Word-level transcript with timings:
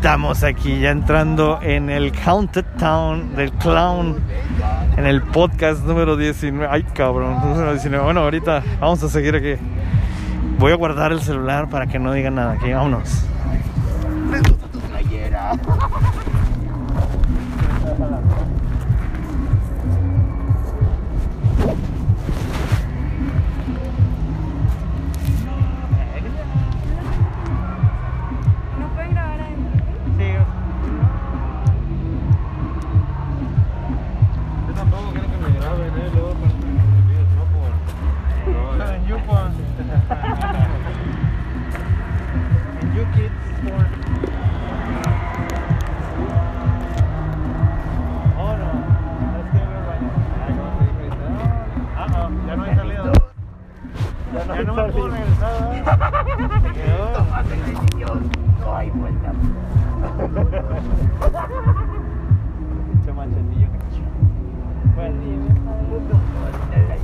estamos 0.00 0.44
aquí 0.44 0.80
ya 0.80 0.92
entrando 0.92 1.58
en 1.60 1.90
el 1.90 2.10
Counted 2.12 2.64
Town 2.78 3.36
del 3.36 3.52
Clown, 3.52 4.16
en 4.96 5.04
el 5.04 5.20
podcast 5.20 5.84
número 5.84 6.16
19. 6.16 6.66
Ay, 6.70 6.84
cabrón, 6.84 7.38
número 7.46 7.72
19. 7.72 8.02
Bueno, 8.04 8.20
ahorita 8.20 8.62
vamos 8.80 9.02
a 9.02 9.10
seguir 9.10 9.36
aquí. 9.36 9.62
Voy 10.58 10.72
a 10.72 10.76
guardar 10.76 11.12
el 11.12 11.20
celular 11.20 11.68
para 11.68 11.86
que 11.86 11.98
no 11.98 12.14
diga 12.14 12.30
nada. 12.30 12.52
Aquí, 12.52 12.72
vámonos. 12.72 13.26
Tu 14.72 14.80
playera. 14.88 15.52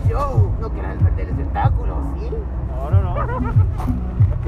Yo, 0.08 0.52
no 0.60 0.69
quieras 0.70 0.96
perder 1.02 1.20
el 1.20 1.28
espectáculo, 1.30 1.96
¿sí? 2.19 2.30
no, 2.69 2.91
no, 2.91 3.02
no. 3.02 3.41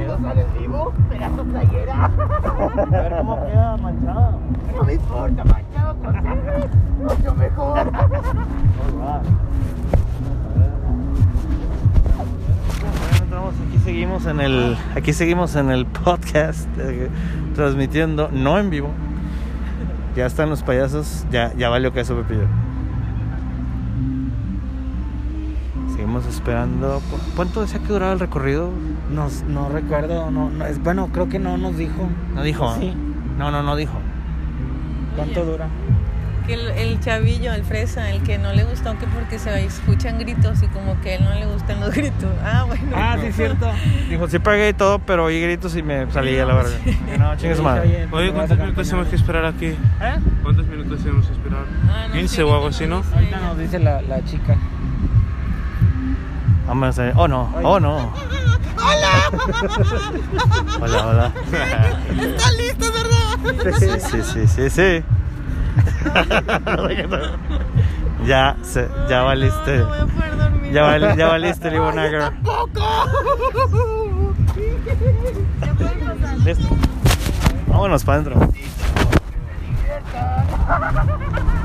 ¿No 0.06 0.18
sales 0.28 0.46
vivo? 0.58 0.92
Tu 1.36 1.44
playera. 1.44 2.04
A 2.04 2.84
ver 2.86 3.16
cómo 3.18 3.44
queda 3.44 3.76
manchado. 3.76 4.38
No 4.76 4.84
me 4.84 4.94
importa, 4.94 5.44
manchado 5.44 5.96
con 5.96 6.14
sangre. 6.14 6.68
Mucho 7.00 7.34
mejor. 7.34 7.90
Aquí 13.68 13.78
seguimos 13.84 14.26
en 14.26 14.40
el 14.40 14.76
aquí 14.94 15.12
seguimos 15.12 15.56
en 15.56 15.70
el 15.70 15.86
podcast 15.86 16.68
eh, 16.78 17.08
transmitiendo 17.54 18.28
no 18.32 18.58
en 18.58 18.70
vivo 18.70 18.90
ya 20.18 20.26
están 20.26 20.50
los 20.50 20.64
payasos 20.64 21.24
ya 21.30 21.52
ya 21.56 21.68
valió 21.68 21.92
que 21.92 22.00
eso 22.00 22.16
Pepillo 22.16 22.46
seguimos 25.92 26.26
esperando 26.26 27.00
¿Cu- 27.10 27.18
¿cuánto 27.36 27.60
decía 27.60 27.78
que 27.80 27.92
duraba 27.92 28.12
el 28.12 28.18
recorrido? 28.20 28.70
No, 29.14 29.28
no 29.48 29.68
recuerdo, 29.68 30.30
no, 30.30 30.50
no, 30.50 30.66
es, 30.66 30.82
bueno, 30.82 31.08
creo 31.12 31.28
que 31.28 31.38
no 31.38 31.56
nos 31.56 31.76
dijo. 31.76 32.08
no 32.34 32.42
dijo 32.42 32.74
Sí. 32.80 32.92
no 33.38 33.50
no 33.52 33.62
no 33.62 33.76
dijo 33.76 33.94
¿Cuánto 35.16 35.44
dura? 35.44 35.66
Que 36.48 36.54
el, 36.54 36.68
el 36.70 37.00
chavillo, 37.00 37.52
el 37.52 37.62
fresa, 37.62 38.10
el 38.10 38.22
que 38.22 38.38
no 38.38 38.52
le 38.54 38.64
gustó 38.64 38.98
que 38.98 39.06
porque 39.06 39.38
se 39.38 39.64
escuchan 39.64 40.18
gritos 40.18 40.62
y 40.62 40.66
como 40.68 40.98
que 41.02 41.10
a 41.10 41.14
él 41.16 41.24
no 41.24 41.34
le 41.34 41.44
gustan 41.46 41.78
los 41.80 41.94
gritos. 41.94 42.30
Ah, 42.42 42.64
bueno. 42.66 42.82
Ah, 42.94 43.16
sí, 43.20 43.30
cierto. 43.32 43.70
dijo 44.08 44.26
sí 44.28 44.38
pagué 44.38 44.70
y 44.70 44.72
todo 44.72 44.98
pero 45.00 45.24
oí 45.26 45.40
gritos 45.40 45.76
y 45.76 45.82
me 45.82 46.10
salí 46.10 46.38
a 46.38 46.46
la 46.46 46.54
verga 46.54 46.70
no 47.18 47.36
chingue 47.36 47.54
su 47.56 47.62
madre 47.62 48.08
Oye, 48.10 48.32
¿cuántos 48.32 48.56
minutos 48.58 48.88
tenemos 48.88 49.08
que 49.08 49.16
esperar 49.16 49.44
aquí? 49.44 49.66
¿Eh? 49.66 49.76
¿Cuántos 50.42 50.66
minutos 50.66 51.00
tenemos 51.00 51.26
que 51.26 51.32
esperar? 51.32 51.64
Ah, 51.90 52.06
no 52.08 52.14
15 52.14 52.34
sé, 52.34 52.42
o 52.42 52.54
algo 52.54 52.64
no 52.64 52.68
así, 52.68 52.86
¿no? 52.86 53.02
Ahorita 53.14 53.40
nos 53.40 53.58
dice 53.58 53.78
la, 53.78 54.00
la 54.02 54.24
chica. 54.24 54.56
Vamos 56.66 56.98
a 56.98 57.02
ver. 57.02 57.12
Oh 57.16 57.28
no, 57.28 57.52
oh 57.62 57.80
no. 57.80 58.12
Hola, 60.80 61.04
hola. 61.06 61.32
¿Estás 62.22 62.56
listo, 62.56 62.86
verdad? 62.92 63.78
Sí, 63.78 63.88
sí, 64.00 64.22
sí, 64.22 64.46
sí, 64.46 64.70
sí. 64.70 65.04
ya, 68.26 68.56
se, 68.62 68.88
ya 69.08 69.22
valiste. 69.22 69.78
No, 69.78 69.84
no 69.84 69.88
voy 69.88 69.98
a 69.98 70.06
poder 70.06 70.36
dormir. 70.36 70.72
Ya, 70.72 70.82
val- 70.82 71.16
ya 71.16 71.26
valiste, 71.28 71.70
Libonager. 71.70 72.32
Ya 75.60 75.74
pueden 75.74 76.00
pasar. 76.00 76.38
Listo. 76.44 76.66
Vámonos 77.66 78.04
para 78.04 78.20
adentro. 78.20 78.48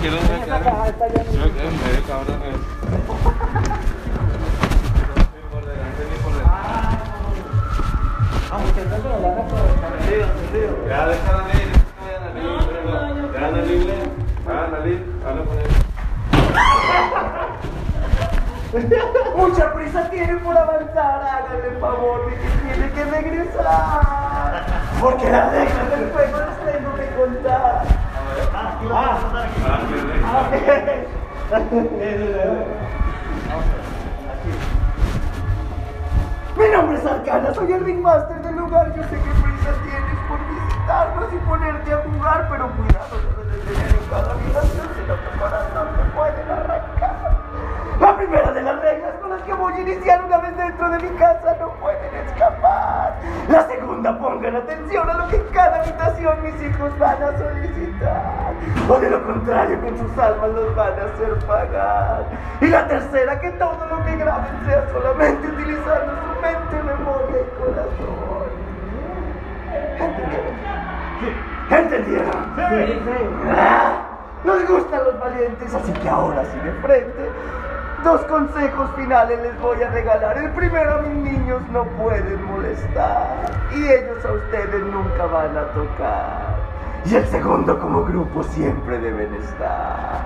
Quiero 0.00 0.16
medio 0.20 2.02
cabrón. 2.06 2.40
Ya, 10.88 11.00
déjala. 11.06 11.42
Ya, 13.32 13.46
anda 13.48 13.60
libre. 13.62 13.94
Ah, 14.46 14.64
anda 14.66 14.78
libre. 14.80 15.04
Habla 15.24 15.42
con 15.44 15.56
él. 18.82 19.12
Mucha 19.42 19.72
prisa 19.72 20.08
tiene 20.08 20.36
por 20.36 20.56
avanzar, 20.56 21.20
háganle 21.20 21.66
el 21.74 21.78
favor 21.80 22.30
de 22.30 22.36
que 22.36 22.48
tiene 22.62 22.92
que 22.92 23.04
regresar. 23.06 24.62
Porque 25.00 25.28
las 25.28 25.50
reglas 25.50 25.90
del 25.90 26.12
juego 26.12 26.38
las 26.38 26.58
tengo 26.58 26.94
que 26.94 27.06
contar. 27.16 27.82
Ah, 28.54 30.48
qué 30.48 31.06
Mi 36.56 36.68
nombre 36.68 36.98
es 36.98 37.04
Arcana, 37.04 37.52
soy 37.52 37.72
el 37.72 37.84
ringmaster 37.84 38.42
del 38.42 38.54
lugar. 38.54 38.94
Yo 38.94 39.02
sé 39.02 39.10
que 39.10 39.16
prisa 39.18 39.72
tienes 39.82 40.18
por 40.28 40.38
visitarnos 40.46 41.32
y 41.32 41.36
ponerte 41.38 41.92
a 41.92 41.96
jugar, 41.96 42.48
pero 42.48 42.70
cuidado, 42.76 43.16
no 43.36 43.42
debes 43.50 43.64
tener 43.64 43.90
en 43.90 44.06
cada 44.08 44.30
habitación, 44.34 44.86
sino 44.94 45.14
que 45.16 45.38
corazón 45.40 45.88
te 45.96 46.02
pueden 46.16 46.48
arrancar. 46.48 46.71
Que 49.52 49.58
voy 49.60 49.72
a 49.74 49.80
iniciar 49.80 50.24
una 50.24 50.38
vez 50.38 50.56
dentro 50.56 50.88
de 50.90 50.98
mi 50.98 51.08
casa 51.18 51.56
no 51.60 51.70
pueden 51.74 52.14
escapar. 52.26 53.16
La 53.48 53.66
segunda, 53.66 54.18
pongan 54.18 54.56
atención 54.56 55.08
a 55.10 55.14
lo 55.14 55.28
que 55.28 55.36
en 55.36 55.46
cada 55.52 55.80
habitación 55.82 56.42
mis 56.42 56.62
hijos 56.62 56.98
van 56.98 57.22
a 57.22 57.38
solicitar. 57.38 58.52
O 58.88 58.98
de 58.98 59.10
lo 59.10 59.22
contrario, 59.24 59.80
con 59.80 59.98
sus 59.98 60.18
almas 60.18 60.50
los 60.50 60.74
van 60.74 60.92
a 60.98 61.04
hacer 61.04 61.46
pagar. 61.46 62.24
Y 62.60 62.66
la 62.68 62.86
tercera, 62.88 63.40
que 63.40 63.50
todo 63.52 63.86
lo 63.90 64.04
que 64.04 64.16
graben 64.16 64.64
sea 64.66 64.86
solamente 64.92 65.46
utilizando 65.48 66.12
su 66.22 66.40
mente, 66.40 66.82
memoria 66.82 67.40
y 67.40 67.60
corazón. 67.60 68.52
¿Entendieron? 71.70 72.58
¿Entendieron? 72.58 73.50
Ah, 73.56 74.02
Nos 74.44 74.66
gustan 74.66 75.04
los 75.04 75.18
valientes, 75.20 75.74
así 75.74 75.92
que 75.92 76.08
ahora 76.08 76.44
sí 76.44 76.58
de 76.58 76.72
frente. 76.82 77.30
Dos 78.04 78.20
consejos 78.22 78.90
finales 78.96 79.38
les 79.42 79.60
voy 79.60 79.80
a 79.80 79.88
regalar. 79.90 80.36
El 80.36 80.50
primero 80.50 80.94
a 80.94 81.02
mis 81.02 81.32
niños 81.32 81.62
no 81.70 81.84
pueden 81.84 82.44
molestar 82.46 83.48
y 83.72 83.84
ellos 83.84 84.24
a 84.24 84.32
ustedes 84.32 84.84
nunca 84.86 85.26
van 85.26 85.56
a 85.56 85.62
tocar. 85.68 86.56
Y 87.04 87.14
el 87.14 87.26
segundo 87.28 87.78
como 87.78 88.04
grupo 88.04 88.42
siempre 88.42 88.98
deben 88.98 89.32
estar. 89.36 90.20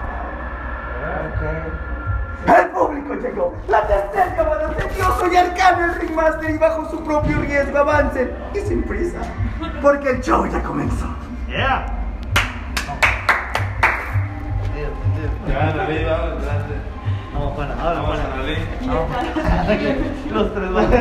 El 2.46 2.70
público 2.70 3.14
llegó. 3.14 3.54
La 3.68 3.86
tercera 3.86 4.36
llamada 4.36 4.74
se 4.78 4.94
dio. 4.94 5.04
Soy 5.18 5.36
Arcano, 5.36 5.84
el 5.84 5.94
Ringmaster, 5.96 6.50
y 6.50 6.58
bajo 6.58 6.88
su 6.88 7.04
propio 7.04 7.40
riesgo 7.40 7.78
avancen. 7.78 8.30
Y 8.54 8.60
sin 8.60 8.82
prisa. 8.84 9.18
Porque 9.82 10.10
el 10.10 10.22
show 10.22 10.46
ya 10.46 10.62
comenzó. 10.62 11.06
Yeah. 11.48 11.86
Ya, 15.46 15.72
dale, 15.72 16.04
va, 16.04 16.16
adelante. 16.16 16.95
No, 17.38 17.50
para, 17.54 17.74
ahora, 17.74 18.00
Vamos 18.00 19.10
para. 19.10 19.74
Los 20.32 20.54
tres 20.54 20.72
van 20.72 20.84
a 20.84 20.96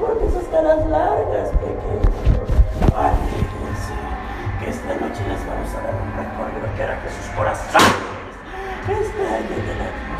Porque 0.00 0.26
esas 0.26 0.44
caras 0.44 0.86
largas, 0.86 1.48
pequeños. 1.50 2.06
Ay, 2.94 3.14
que 4.60 4.70
esta 4.70 4.94
noche 4.94 5.22
les 5.26 5.46
vamos 5.46 5.74
a 5.74 5.80
dar 5.80 5.94
un 5.94 6.12
recorrido 6.16 6.66
que 6.76 6.82
hará 6.82 7.00
que 7.02 7.08
sus 7.08 7.26
corazones 7.34 8.12
estallen 8.88 9.66
de 9.66 9.74
la 9.76 10.11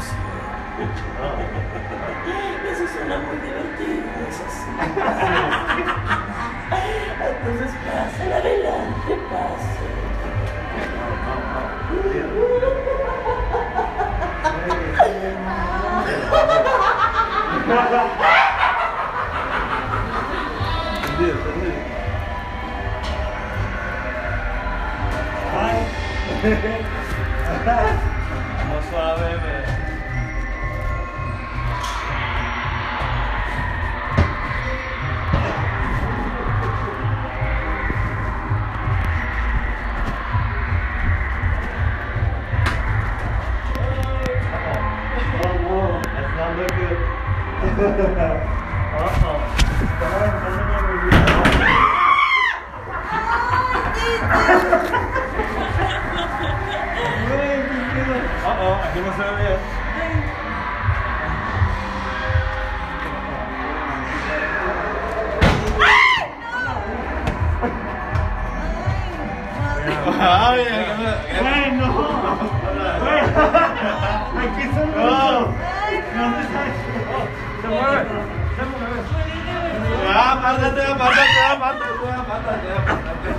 Eso 2.73 2.84
suena 2.93 3.19
muy 3.19 3.37
divertido, 3.37 4.02
¿no 4.19 4.26
es 4.29 4.40
así? 4.40 4.70
Entonces 7.29 7.70
pasen 7.87 8.32
adelante, 8.32 9.12
pasen. 9.31 9.93
Vamos 17.69 18.12
Aquí. 74.42 74.64
No. 74.96 75.52
Se 77.62 77.68
mueve. 77.68 78.00
Se 78.56 78.62
mueve. 78.70 78.98
Ya, 80.04 80.32
apártate, 80.32 80.82
apártate, 80.82 81.40
apártate, 81.52 82.08
apártate, 82.12 82.68
apártate. 82.72 83.32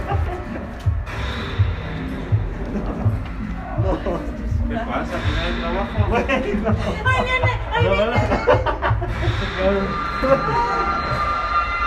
¿Qué 4.69 4.75
pasa? 4.75 5.15
¿Aquí 5.17 5.31
no 5.35 5.59
trabajo? 5.59 5.97
No. 5.99 6.15
¡Ay, 6.15 7.19
viene! 7.23 7.51
¡Ay, 7.73 7.83
viene! 7.83 8.19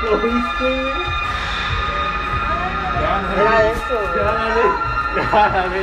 ¿Lo 0.03 0.13
viste? 0.19 0.71
Ya, 3.01 3.13
no. 3.23 3.29
Era 3.41 3.57
eso, 3.71 3.97
Ya, 4.17 4.23
dale. 4.23 4.65
Ya, 5.17 5.25
dale. 5.25 5.25
¡Ay, 5.25 5.25
viene, 5.27 5.35
viene! 5.35 5.35
Ya, 5.37 5.43
dale. 5.49 5.83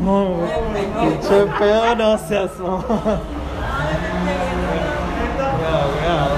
no 0.00 0.02
seas 0.02 0.02
mamón, 0.02 0.34
güey. 0.34 0.50
Pinche 1.10 1.46
pedo, 1.58 1.96
no 1.96 2.18
seas 2.18 2.58
mamón. 2.58 2.82
Cuidado, 5.56 5.88
cuidado. 5.92 6.36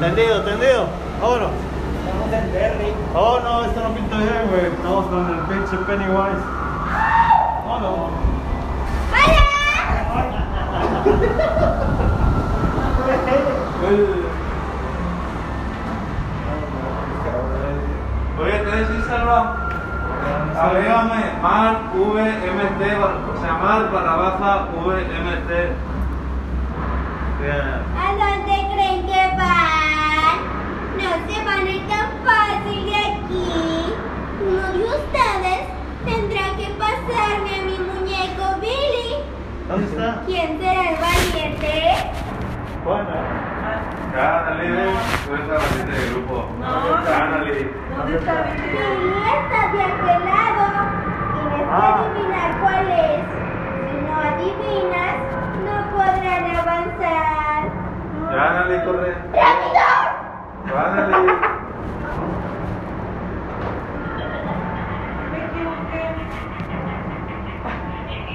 Tendido, 0.00 0.42
tendido. 0.42 0.86
Vámonos. 1.20 1.50
Estamos 2.04 2.32
en 2.32 2.52
Berry. 2.52 2.94
Oh, 3.14 3.40
no, 3.42 3.64
esto 3.64 3.80
no 3.80 3.94
pinta 3.94 4.16
bien, 4.16 4.48
güey. 4.50 4.66
Estamos 4.66 5.06
con 5.06 5.26
el 5.28 5.40
pinche 5.40 5.76
Pennywise. 5.84 6.44
Vámonos. 7.66 8.10
Oye, 18.40 18.58
te 18.58 18.70
decís, 18.76 19.04
Salva. 19.06 19.70
Agrégame 20.60 21.40
Mar 21.40 21.76
VMT, 22.80 22.98
bar- 23.00 23.18
o 23.36 23.40
sea, 23.40 23.52
Mar 23.54 23.90
barra 23.92 24.16
baja 24.16 24.68
VMT. 24.74 25.50
¿A 27.96 28.12
dónde 28.12 28.56
creen 28.74 29.06
que 29.06 29.22
van? 29.36 30.36
No 30.96 31.10
se 31.26 31.44
van 31.44 31.66
a 31.66 31.70
ir 31.70 31.82
tan 31.88 32.08
fácil 32.24 32.86
de 32.86 32.96
aquí. 32.96 33.94
Uno 34.46 34.66
de 34.72 34.84
ustedes 34.84 35.60
tendrá 36.04 36.44
que 36.56 36.66
pasarme 36.78 37.50
a 37.54 37.62
mi 37.64 37.76
muñeco 37.78 38.44
Billy. 38.60 39.16
¿Dónde 39.68 39.86
está? 39.86 40.22
¿Quién 40.26 40.58
será 40.58 40.82
el 40.90 40.96
valiente? 41.00 41.74
Juana. 42.84 43.16
Gánale, 44.14 44.66
tú 45.26 45.34
eres 45.34 45.48
la 45.48 45.54
valiente 45.54 45.92
del 45.92 46.10
grupo. 46.14 46.46
No. 46.60 46.66
¿Dónde 46.70 48.16
está 48.18 48.36
Billy? 48.42 48.62
Billy 48.72 49.22
está 49.38 49.60
de 49.72 49.82
aquel 49.82 50.24
lado. 50.24 50.49
Adivinar 51.72 52.60
cuál 52.60 52.90
es. 52.90 53.20
Si 53.86 53.94
no 54.02 54.14
adivinas, 54.18 55.14
no 55.64 55.74
podrán 55.92 56.44
avanzar. 56.56 57.62
Gánale, 58.32 58.84
corre. 58.84 59.10
¡Rápido! 59.32 59.86
Gánale. 60.66 61.16
Me 65.30 65.38
equivoqué. 65.46 66.02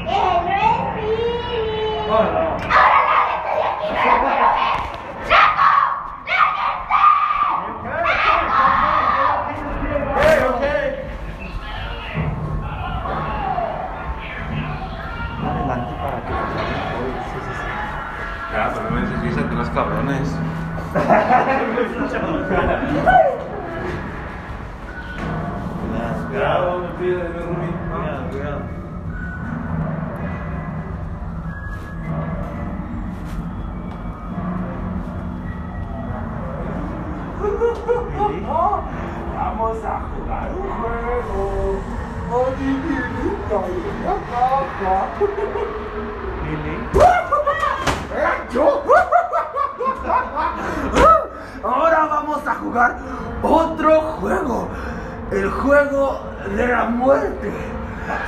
¡Él 0.08 0.38
no 0.46 0.54
es 0.56 0.80
Billy! 0.96 2.08
Oh, 2.10 2.24
no. 2.24 2.55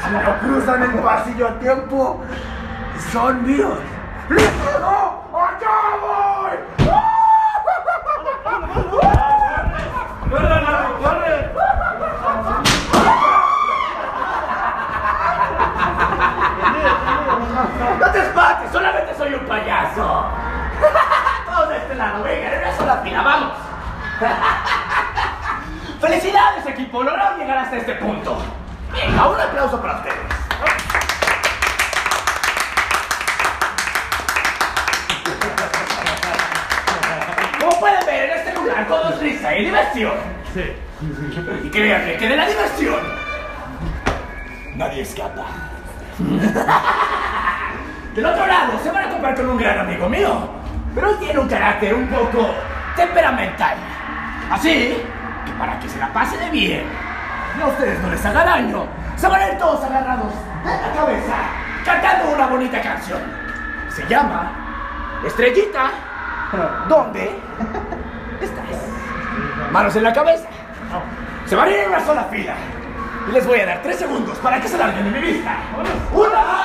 Si 0.07 0.13
me 0.13 0.23
cruzan 0.39 0.83
el 0.83 0.99
pasillo 0.99 1.47
a 1.49 1.59
tiempo, 1.59 2.21
son 3.11 3.45
míos. 3.45 3.77
¡Listo! 4.29 5.23
¡Allá 5.33 5.75
voy! 6.01 6.57
¡Corre, 10.29 10.61
Larry, 10.61 10.93
corre! 11.03 11.51
¡No 17.99 18.11
te 18.11 18.19
espantes! 18.19 18.71
¡Solamente 18.71 19.13
soy 19.17 19.33
un 19.33 19.45
payaso! 19.45 20.25
Todos 21.45 21.69
de 21.69 21.77
este 21.79 21.95
lado, 21.95 22.23
venga, 22.23 22.53
en 22.53 22.59
una 22.59 22.77
sola 22.77 22.95
fila, 23.03 23.21
vamos. 23.23 23.53
¡Felicidades, 25.99 26.65
equipo! 26.65 27.03
Lograron 27.03 27.39
llegar 27.39 27.57
hasta 27.57 27.75
este 27.75 27.95
punto. 27.95 28.37
Venga, 28.97 29.27
un 29.29 29.39
aplauso 29.39 29.79
para 29.79 29.97
ustedes. 29.97 30.15
Como 37.59 37.79
pueden 37.79 38.05
ver, 38.07 38.29
en 38.31 38.37
este 38.37 38.53
lugar 38.55 38.87
todo 38.87 39.09
es 39.09 39.19
risa 39.19 39.55
y 39.55 39.65
diversión. 39.65 40.13
Sí. 40.53 40.73
Y 41.63 41.69
créanme 41.69 42.17
que 42.17 42.27
de 42.27 42.37
la 42.37 42.47
diversión 42.47 42.99
nadie 44.75 45.03
escapa. 45.03 45.45
Del 48.15 48.25
otro 48.25 48.47
lado 48.47 48.79
se 48.81 48.89
van 48.89 49.05
a 49.05 49.09
comprar 49.11 49.35
con 49.35 49.47
un 49.51 49.57
gran 49.57 49.77
amigo 49.77 50.09
mío, 50.09 50.49
pero 50.95 51.11
él 51.11 51.19
tiene 51.19 51.39
un 51.39 51.47
carácter 51.47 51.93
un 51.93 52.07
poco 52.07 52.49
temperamental. 52.95 53.77
Así 54.49 54.69
que 55.45 55.51
para 55.59 55.79
que 55.79 55.87
se 55.87 55.99
la 55.99 56.11
pase 56.11 56.35
de 56.39 56.49
bien 56.49 57.06
a 57.65 57.67
ustedes 57.67 57.99
no 58.01 58.09
les 58.09 58.25
haga 58.25 58.43
daño, 58.43 58.85
se 59.15 59.27
van 59.27 59.41
a 59.41 59.47
ir 59.49 59.57
todos 59.57 59.83
agarrados 59.83 60.33
de 60.63 60.69
la 60.69 60.93
cabeza 60.93 61.35
cantando 61.87 62.35
una 62.35 62.47
bonita 62.47 62.81
canción. 62.81 63.21
Se 63.89 64.05
llama 64.07 64.51
Estrellita. 65.25 65.91
¿Dónde 66.89 67.39
estás? 68.41 69.71
Manos 69.71 69.95
en 69.95 70.03
la 70.03 70.13
cabeza. 70.13 70.47
Se 71.45 71.55
van 71.55 71.67
a 71.67 71.71
ir 71.71 71.79
en 71.79 71.89
una 71.89 72.05
sola 72.05 72.23
fila. 72.25 72.55
Y 73.27 73.31
les 73.31 73.45
voy 73.45 73.59
a 73.59 73.65
dar 73.65 73.81
tres 73.81 73.97
segundos 73.97 74.37
para 74.39 74.59
que 74.59 74.67
se 74.67 74.77
larguen 74.77 75.05
de 75.05 75.19
mi 75.19 75.27
vista. 75.31 75.57
Una, 76.13 76.56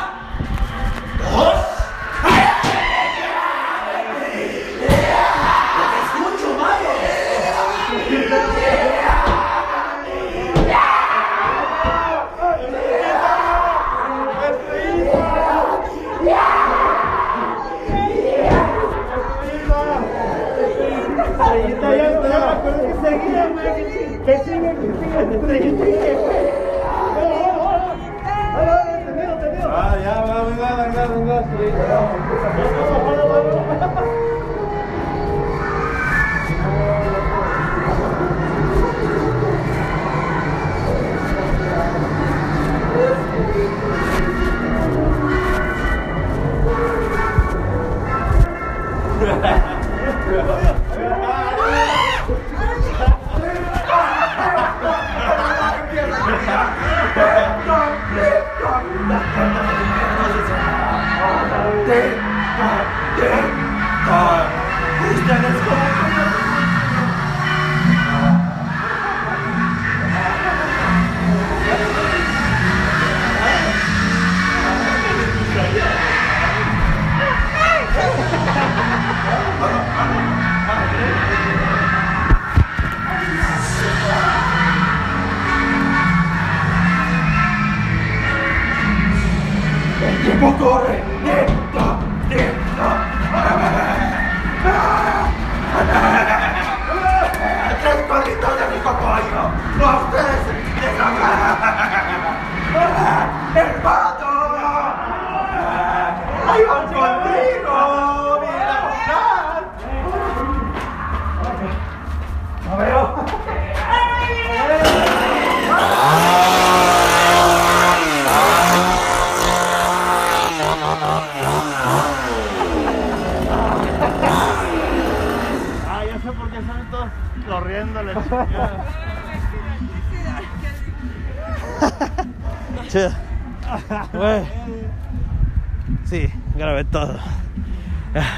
Sí, 136.05 136.29
grabé 136.57 136.85
todo. 136.85 137.19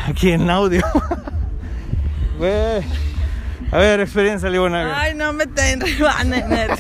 Aquí 0.09 0.31
en 0.33 0.49
audio. 0.51 0.83
Güey. 2.39 2.83
A 3.73 3.79
ver, 3.79 3.99
experiencia, 4.01 4.49
Libona. 4.51 5.01
Ay, 5.01 5.15
no 5.17 5.33
me 5.33 5.47
ten 5.49 5.81
rebane, 5.81 6.45
neta. 6.47 6.77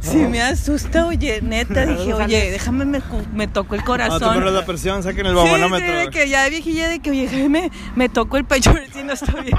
Sí, 0.00 0.18
me 0.18 0.40
asusta, 0.40 1.06
oye, 1.06 1.40
neta. 1.42 1.84
Dije, 1.84 2.14
oye, 2.14 2.50
déjame, 2.52 2.84
me, 2.84 3.48
tocó 3.48 3.74
el 3.74 3.80
No 3.80 3.86
corazón. 3.86 4.20
te 4.20 4.26
pones 4.26 4.52
la 4.52 4.64
presión, 4.64 5.02
saquen 5.02 5.26
el 5.26 5.32
Sí, 5.34 5.38
sí, 5.42 5.44
bamonómetro. 5.50 5.98
de 5.98 6.10
que 6.10 6.28
ya 6.28 6.44
de 6.44 6.50
viejilla, 6.50 6.88
de 6.88 7.00
que, 7.00 7.10
oye, 7.10 7.70
me 7.96 8.08
tocó 8.08 8.36
el 8.36 8.44
pecho, 8.44 8.70
a 8.70 8.74
ver 8.74 8.90
si 8.92 9.02
no 9.02 9.14
estoy 9.14 9.42
bien. 9.42 9.58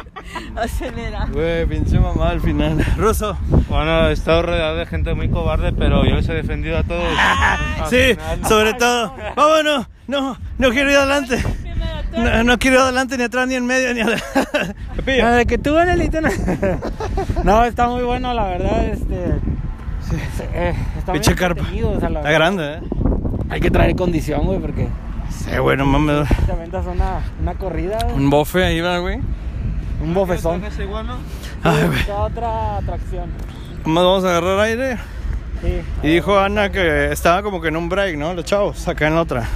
Acelera. 0.56 1.26
Güey, 1.32 1.66
pinche 1.66 2.00
mamá 2.00 2.30
al 2.30 2.40
final. 2.40 2.86
Ruso. 2.98 3.38
Bueno, 3.68 4.08
he 4.08 4.14
estado 4.14 4.44
rodeado 4.44 4.78
de 4.78 4.86
gente 4.86 5.14
muy 5.16 5.30
cobarde, 5.30 5.74
pero 5.74 6.06
yo 6.06 6.16
les 6.16 6.30
he 6.30 6.34
defendido 6.34 6.78
a 6.78 6.84
todos. 6.84 7.04
Sí, 7.90 8.16
final- 8.16 8.46
sobre 8.48 8.74
todo. 8.76 9.14
Vámonos. 9.36 9.88
No, 10.08 10.38
no 10.58 10.70
quiero 10.72 10.92
ir 10.92 10.98
adelante. 10.98 11.42
No, 12.16 12.44
no 12.44 12.60
quiero 12.60 12.78
ir 12.78 12.82
adelante, 12.84 13.18
ni 13.18 13.24
atrás, 13.24 13.48
ni 13.48 13.56
en 13.56 13.66
medio, 13.66 13.94
ni 13.94 14.02
adelante. 14.02 14.76
Nada, 15.22 15.46
que 15.46 15.58
tú, 15.58 15.78
Anelito, 15.78 16.22
no. 16.22 16.30
No, 17.44 17.64
está 17.66 17.88
muy 17.90 18.04
bueno, 18.04 18.34
la 18.34 18.44
verdad, 18.46 18.86
este... 18.86 19.40
eh, 20.54 20.76
está 20.98 21.12
muy 21.12 21.20
Pinche 21.20 21.36
carpa. 21.36 21.60
entretenido, 21.62 21.92
o 21.92 22.00
sea, 22.00 22.10
la 22.10 22.20
Está 22.20 22.30
verdad. 22.30 22.40
grande, 22.56 22.74
¿eh? 22.74 22.82
Hay 23.50 23.60
que 23.62 23.72
traer 23.72 23.96
condición, 23.96 24.46
güey, 24.46 24.60
porque 24.60 24.88
Sí, 25.30 25.58
güey, 25.58 25.76
no 25.78 25.86
mames. 25.86 26.28
te 26.46 26.52
aventas 26.52 26.86
una, 26.86 27.22
una 27.42 27.54
corrida, 27.56 27.98
güey, 28.04 28.16
Un 28.16 28.30
bofe 28.30 28.64
ahí, 28.64 28.80
va, 28.82 29.00
güey. 29.00 29.20
un 30.04 30.14
bofezón. 30.14 30.64
¿Es 30.66 30.78
igual, 30.80 31.08
no? 31.08 31.18
Ay, 31.64 31.88
güey. 31.88 32.00
Otra 32.16 32.78
atracción. 32.78 33.30
Más 33.86 34.04
vamos 34.04 34.24
a 34.26 34.30
agarrar 34.30 34.60
aire. 34.60 34.98
Sí. 35.64 35.82
Y 36.08 36.08
dijo 36.16 36.38
Ana 36.38 36.70
que 36.72 37.12
estaba 37.12 37.42
como 37.42 37.62
que 37.62 37.70
en 37.70 37.78
un 37.78 37.88
break, 37.90 38.18
¿no? 38.18 38.34
Los 38.34 38.46
chavos, 38.46 38.88
acá 38.88 39.08
en 39.08 39.16
la 39.16 39.22
otra. 39.22 39.48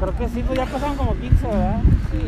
Creo 0.00 0.16
que 0.16 0.28
sí, 0.28 0.42
pues 0.46 0.58
ya 0.58 0.66
pasaron 0.66 0.96
como 0.96 1.14
15, 1.16 1.46
¿verdad? 1.46 1.80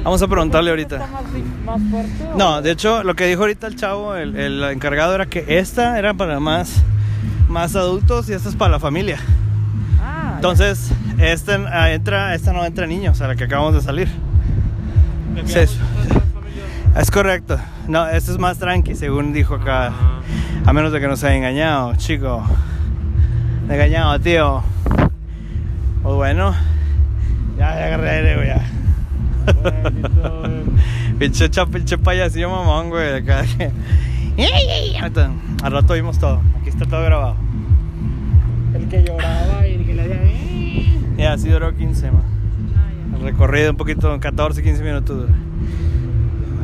Vamos 0.03 0.23
a 0.23 0.27
preguntarle 0.29 0.71
ahorita. 0.71 0.97
¿Está 0.97 1.07
más, 1.09 1.23
más 1.65 1.91
fuerte? 1.91 2.25
o- 2.33 2.37
No, 2.39 2.63
de 2.63 2.71
hecho, 2.73 3.03
lo 3.05 3.15
que 3.15 3.27
dijo 3.27 3.43
ahorita 3.43 3.67
el 3.67 3.77
chavo, 3.77 4.15
el, 4.17 4.35
el 4.37 4.63
encargado, 4.65 5.15
era 5.15 5.27
que 5.27 5.45
esta 5.59 5.99
era 5.99 6.15
para 6.15 6.41
más, 6.41 6.83
más 7.49 7.77
adultos 7.77 8.29
y 8.29 8.33
esta 8.33 8.49
es 8.49 8.57
para 8.57 8.73
la 8.73 8.81
familia. 8.81 9.19
Ah, 10.01 10.33
Entonces, 10.37 10.91
esta 11.19 11.59
ah, 11.71 11.91
entra, 11.93 12.35
esta 12.35 12.53
no 12.53 12.65
entra 12.65 12.87
niños, 12.87 13.21
a 13.21 13.29
la 13.29 13.37
que 13.37 13.45
acabamos 13.45 13.75
de 13.75 13.81
salir. 13.83 14.09
Sí, 15.47 15.61
es, 17.01 17.11
correcto. 17.11 17.59
No, 17.89 18.07
esto 18.09 18.33
es 18.33 18.39
más 18.39 18.59
tranqui, 18.59 18.95
según 18.95 19.33
dijo 19.33 19.55
acá. 19.57 19.93
A 20.65 20.73
menos 20.73 20.93
de 20.93 21.01
que 21.01 21.09
nos 21.09 21.23
haya 21.25 21.37
engañado, 21.37 21.95
chico. 21.97 22.43
Engañado, 23.69 24.19
tío. 24.21 24.63
Pues 26.03 26.15
bueno, 26.15 26.55
ya, 27.59 27.75
ya 27.79 27.87
agarré 27.87 28.11
aire, 28.11 28.35
güey, 28.37 28.49
ya. 28.49 28.63
Pinche, 31.19 31.49
cha- 31.51 31.67
pinche 31.67 31.99
payasillo 31.99 32.51
mamón, 32.51 32.91
güey. 32.91 33.15
Acá 33.15 33.43
que. 33.57 33.71
Al 35.63 35.73
rato 35.73 35.95
vimos 35.95 36.19
todo. 36.19 36.41
Aquí 36.61 36.69
está 36.69 36.85
todo 36.87 37.03
grabado. 37.05 37.37
El 38.75 38.89
que 38.89 39.03
lloraba 39.05 39.67
y 39.67 39.75
el 39.75 39.87
que 39.87 39.95
le 39.95 40.09
decía. 40.09 40.23
"Eh". 40.25 41.01
Ya, 41.19 41.33
así 41.33 41.49
duró 41.49 41.75
15, 41.75 42.11
man. 42.11 42.23
Ah, 42.77 43.17
El 43.17 43.23
recorrido 43.23 43.71
un 43.71 43.77
poquito, 43.77 44.19
14, 44.21 44.63
15 44.63 44.83
minutos 44.83 45.17
dura. 45.23 45.33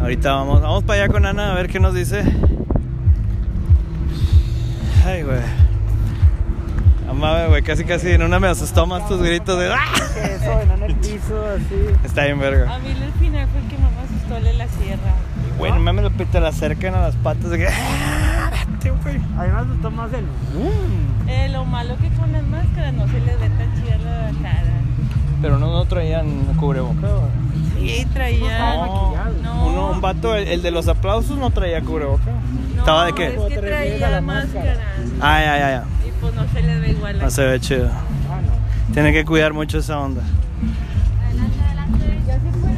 Ahorita 0.03 0.33
vamos, 0.35 0.61
vamos 0.61 0.85
para 0.85 1.05
allá 1.05 1.13
con 1.13 1.25
Ana 1.27 1.53
a 1.53 1.55
ver 1.55 1.69
qué 1.69 1.79
nos 1.81 1.95
dice. 1.95 2.23
Ay, 5.07 5.23
güey. 5.23 5.39
Amame, 7.09 7.47
güey, 7.49 7.63
casi 7.63 7.85
casi 7.85 8.11
en 8.11 8.23
una 8.23 8.41
me 8.41 8.49
asustó 8.49 8.87
más 8.87 9.07
tus 9.09 9.23
gritos 9.23 9.59
de. 9.59 9.73
¡Ah! 9.73 9.79
Que 10.15 10.35
eso, 10.35 10.61
en 10.61 10.83
el 10.83 10.95
piso, 10.97 11.45
así. 11.57 11.97
Está 12.05 12.25
bien, 12.25 12.39
verga. 12.41 12.75
A 12.75 12.79
mí 12.79 12.89
el 12.91 13.13
final 13.21 13.47
fue 13.49 13.61
el 13.61 13.69
que 13.69 13.79
más 13.79 13.93
me 13.93 14.03
asustó 14.03 14.37
el 14.39 14.45
de 14.45 14.53
la 14.55 14.69
sierra. 14.69 15.13
Bueno, 15.59 15.79
mames, 15.81 16.05
lo- 16.05 16.11
te 16.11 16.41
la 16.41 16.49
acercan 16.49 16.95
a 16.95 17.01
las 17.03 17.15
patas 17.17 17.51
de 17.51 17.59
que. 17.59 17.69
¡Ah! 17.69 18.51
vete, 18.73 18.91
güey! 18.91 19.17
A 19.17 19.43
mí 19.45 19.53
me 19.53 19.61
asustó 19.61 19.91
más 19.91 20.11
el. 20.13 20.25
Eh, 21.29 21.49
lo 21.51 21.65
malo 21.65 21.97
que 21.99 22.09
con 22.11 22.33
las 22.33 22.43
máscaras 22.45 22.93
no 22.95 23.07
se 23.07 23.21
les 23.21 23.39
ve 23.41 23.49
tan 23.51 23.75
chida 23.77 23.99
la 23.99 24.31
cara. 24.43 24.82
Pero 25.43 25.59
no, 25.59 25.67
no 25.73 25.85
traían 25.87 26.45
cubrebocas. 26.57 27.11
Sí, 27.79 28.07
traía. 28.13 28.75
No, 28.77 29.13
No. 29.43 29.67
uno, 29.67 29.91
un 29.91 30.01
vato, 30.01 30.35
el, 30.37 30.47
el 30.49 30.63
de 30.63 30.71
los 30.71 30.87
aplausos 30.89 31.37
no 31.37 31.51
traía 31.51 31.81
cubrebocas. 31.83 32.27
No, 32.75 32.79
¿Estaba 32.81 33.07
de 33.07 33.13
qué? 33.13 33.27
Es 33.27 33.35
¿Cómo 33.35 33.49
que 33.49 33.59
a 33.59 33.61
traía 33.61 34.11
la 34.11 34.21
máscara. 34.21 34.77
Ay, 35.21 35.45
ay, 35.47 35.61
ay, 35.63 35.75
ay. 35.75 36.09
Y 36.09 36.13
pues 36.21 36.35
no 36.35 36.45
se 36.53 36.63
les 36.63 36.81
ve 36.81 36.91
igual. 36.91 37.19
No 37.19 37.31
se 37.31 37.45
ve 37.45 37.61
chido. 37.61 37.89
Ah. 37.91 38.41
Tiene 38.93 39.13
que 39.13 39.25
cuidar 39.25 39.53
mucho 39.53 39.79
esa 39.79 39.99
onda. 39.99 40.23
Adelante, 41.27 41.59
adelante. 41.65 42.21
Ya 42.27 42.35
se 42.35 42.59
puede. 42.59 42.75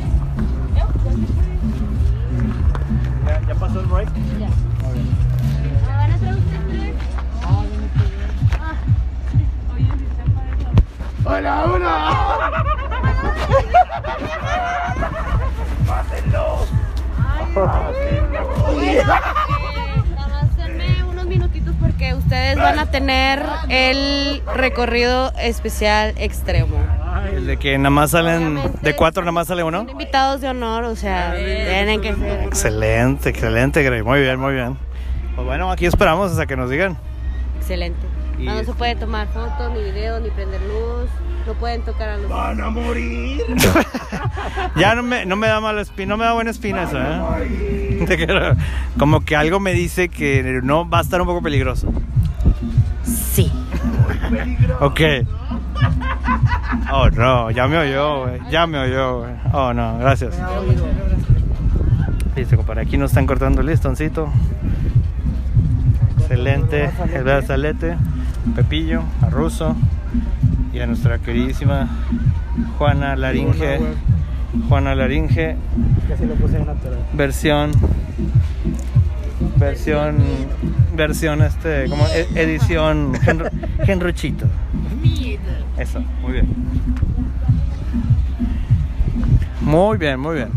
Ya, 0.75 0.87
ya 0.87 1.11
se 1.11 1.33
puede. 1.35 1.57
¿Ya, 3.27 3.47
ya 3.47 3.55
pasó 3.61 3.81
el 3.81 3.87
break? 3.87 4.09
Ya. 4.41 4.49
¿Me 4.49 5.97
van 5.97 6.13
a 6.13 6.17
traer 6.19 6.35
ustedes 6.35 6.69
tres? 6.71 6.95
Ah. 7.43 8.75
Oye, 9.75 9.85
si 9.99 10.05
está 10.05 10.25
padre. 10.35 11.39
¡Hola, 11.39 11.65
hola! 11.67 12.14
Nada 20.15 20.29
más 20.29 20.57
denme 20.57 21.05
unos 21.05 21.27
minutitos 21.27 21.75
porque 21.81 22.15
ustedes 22.15 22.57
van 22.57 22.79
a 22.79 22.87
tener 22.87 23.43
el 23.69 24.43
recorrido 24.55 25.33
especial 25.39 26.15
extremo. 26.17 26.77
El 27.33 27.47
de 27.47 27.57
que 27.57 27.79
nada 27.79 27.91
más 27.91 28.11
salen, 28.11 28.59
Obviamente, 28.59 28.79
de 28.83 28.97
cuatro 28.97 29.23
nada 29.23 29.33
más 29.33 29.47
sale 29.47 29.63
uno. 29.63 29.79
Son 29.79 29.91
invitados 29.91 30.41
de 30.41 30.49
honor, 30.49 30.85
o 30.85 30.97
sea, 30.97 31.35
tienen 31.35 32.01
que 32.03 32.15
ser. 32.15 32.43
Excelente, 32.43 33.31
excelente, 33.31 33.83
Grey. 33.83 34.03
Muy 34.03 34.21
bien, 34.21 34.39
muy 34.39 34.53
bien. 34.53 34.77
Pues 35.35 35.47
bueno, 35.47 35.71
aquí 35.71 35.87
esperamos 35.87 36.31
hasta 36.33 36.47
que 36.47 36.57
nos 36.57 36.69
digan. 36.69 36.99
Excelente. 37.59 38.07
No, 38.39 38.55
no 38.55 38.65
se 38.65 38.75
puede 38.75 38.97
tomar 38.97 39.29
fotos, 39.29 39.73
ni 39.73 39.83
videos, 39.83 40.21
ni 40.21 40.31
prender 40.31 40.61
luz. 40.63 41.09
No 41.47 41.53
pueden 41.55 41.83
tocar 41.83 42.09
a 42.09 42.17
los. 42.17 42.29
¡Van 42.31 42.61
a 42.61 42.71
morir! 42.71 43.41
Ya 44.77 44.95
no 44.95 45.03
me, 45.03 45.25
no 45.27 45.37
me 45.37 45.47
da 45.47 45.61
mala 45.61 45.81
espina, 45.83 46.11
no 46.11 46.17
me 46.17 46.25
da 46.25 46.33
buena 46.33 46.51
espina 46.51 46.83
eso, 46.85 46.99
¿eh? 47.01 48.05
Te 48.07 48.17
quiero- 48.17 48.57
Como 48.99 49.21
que 49.25 49.37
algo 49.37 49.61
me 49.61 49.73
dice 49.73 50.09
que 50.09 50.61
no 50.63 50.89
va 50.89 50.99
a 50.99 51.01
estar 51.03 51.21
un 51.21 51.27
poco 51.27 51.43
peligroso. 51.43 51.93
Sí. 53.05 53.53
Ok. 54.81 55.01
Oh 56.93 57.09
no, 57.11 57.51
ya 57.51 57.67
me 57.69 57.79
oyó, 57.79 58.23
güey. 58.25 58.41
Ya 58.51 58.67
me 58.67 58.79
oyó, 58.79 59.21
güey. 59.21 59.33
Oh 59.53 59.73
no, 59.73 59.99
gracias. 59.99 60.35
Listo, 62.37 62.57
compadre. 62.57 62.83
Aquí 62.83 62.97
nos 62.99 63.11
están 63.13 63.27
cortando 63.27 63.61
el 63.61 63.69
listoncito. 63.69 64.29
Excelente. 66.19 66.91
El 67.13 67.25
brazalete. 67.25 67.97
Pepillo, 68.57 69.03
a 69.23 69.31
Russo. 69.31 69.77
Y 70.75 70.81
a 70.81 70.87
nuestra 70.87 71.19
queridísima 71.19 71.89
Juana 72.79 73.15
Laringe. 73.17 73.79
Juana 74.69 74.95
Laringe, 74.95 75.57
sí 76.19 76.27
lo 76.27 76.35
puse 76.35 76.57
en 76.59 76.67
versión. 77.13 77.71
Versión. 79.57 80.17
Versión, 80.97 81.43
este. 81.43 81.89
Como 81.89 82.05
e- 82.09 82.29
edición. 82.35 83.15
Genru- 83.15 83.51
Genruchito. 83.85 84.47
Eso, 85.79 86.01
muy 86.23 86.33
bien. 86.33 86.47
Muy 89.61 89.97
bien, 89.99 90.21
muy 90.21 90.37
bien. 90.37 90.49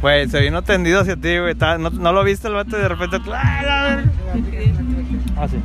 Güey, 0.00 0.28
se 0.28 0.40
vino 0.40 0.62
tendido 0.62 1.00
hacia 1.00 1.16
ti, 1.16 1.38
güey. 1.38 1.54
No, 1.78 1.90
no 1.90 2.12
lo 2.12 2.22
viste 2.24 2.46
el 2.48 2.54
vato 2.54 2.76
y 2.78 2.80
de 2.82 2.88
repente. 2.88 3.18
¡Ah! 3.32 4.00
Ah, 5.36 5.48
sí. 5.48 5.56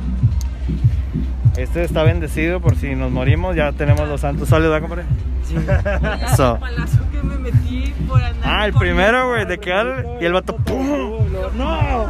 Este 1.56 1.84
está 1.84 2.02
bendecido 2.02 2.60
por 2.60 2.74
si 2.76 2.94
nos 2.94 3.12
morimos. 3.12 3.54
Ya 3.54 3.72
tenemos 3.72 4.08
los 4.08 4.20
santos 4.20 4.48
sólidos, 4.48 4.80
¿verdad, 4.80 4.88
compadre? 4.88 6.24
Eso. 6.32 6.54
El 6.54 6.60
palazo 6.60 6.98
que 7.12 7.22
me 7.22 7.38
metí 7.38 7.94
por 8.08 8.22
andar. 8.22 8.42
Ah, 8.44 8.66
el 8.66 8.72
primero, 8.72 9.28
güey, 9.28 9.46
de 9.46 9.58
quedar. 9.58 10.04
Y 10.20 10.24
el 10.24 10.32
vato. 10.32 10.56
¡pum! 10.56 11.18
¡No! 11.56 12.06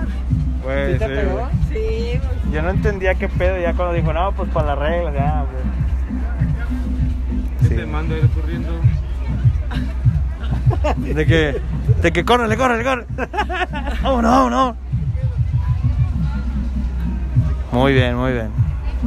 Güey, 0.62 0.94
¿Sí 0.94 0.98
te 0.98 1.07
sí. 1.09 1.20
Sí, 1.72 2.20
Yo 2.52 2.62
no 2.62 2.70
entendía 2.70 3.14
qué 3.16 3.28
pedo. 3.28 3.59
Ya 3.61 3.74
cuando 3.74 3.94
dijo, 3.94 4.12
no, 4.14 4.33
pues 4.33 4.48
para 4.50 4.68
las 4.68 4.78
reglas, 4.78 5.14
ya, 5.14 5.44
güey. 5.50 5.64
Sí. 7.68 7.76
Te 7.76 7.87
mando 7.87 8.14
a 8.14 8.18
ir 8.18 8.28
corriendo. 8.30 8.70
De 10.96 11.26
que, 11.26 11.61
de 12.00 12.12
que 12.12 12.24
córrele, 12.24 12.57
córrele, 12.57 12.85
córrele. 12.85 13.07
Vámonos, 14.02 14.30
vámonos. 14.30 14.76
Muy 17.72 17.92
bien, 17.92 18.16
muy 18.16 18.33
bien. 18.33 18.63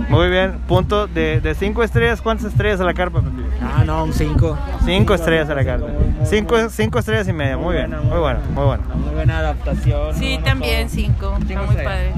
Muy 0.10 0.30
bien. 0.30 0.60
Punto 0.68 1.08
de, 1.08 1.42
de 1.42 1.56
cinco 1.56 1.84
estrellas. 1.84 2.22
¿Cuántas 2.22 2.48
estrellas 2.52 2.80
a 2.80 2.84
la 2.86 2.94
carpa? 2.94 3.22
Ah, 3.62 3.84
no, 3.86 4.04
un 4.04 4.14
5. 4.14 4.58
Cinco 4.86 5.14
estrellas 5.14 5.50
a 5.50 5.56
la 5.56 5.66
carpa. 5.66 5.88
Cinco, 6.24 6.56
cinco 6.70 7.00
estrellas 7.00 7.28
y 7.28 7.34
media. 7.34 7.58
Muy 7.58 7.76
bien, 7.76 7.90
muy 7.90 8.20
bueno, 8.20 8.40
muy 8.54 8.66
bueno. 8.66 8.84
Muy 8.96 9.14
buena 9.16 9.40
adaptación. 9.40 10.16
sí, 10.16 10.40
también 10.44 10.88
todo. 10.88 10.96
cinco. 10.96 11.34
Está 11.40 11.48
Cinco 11.48 11.64
muy 11.66 11.76
padre. 11.76 12.14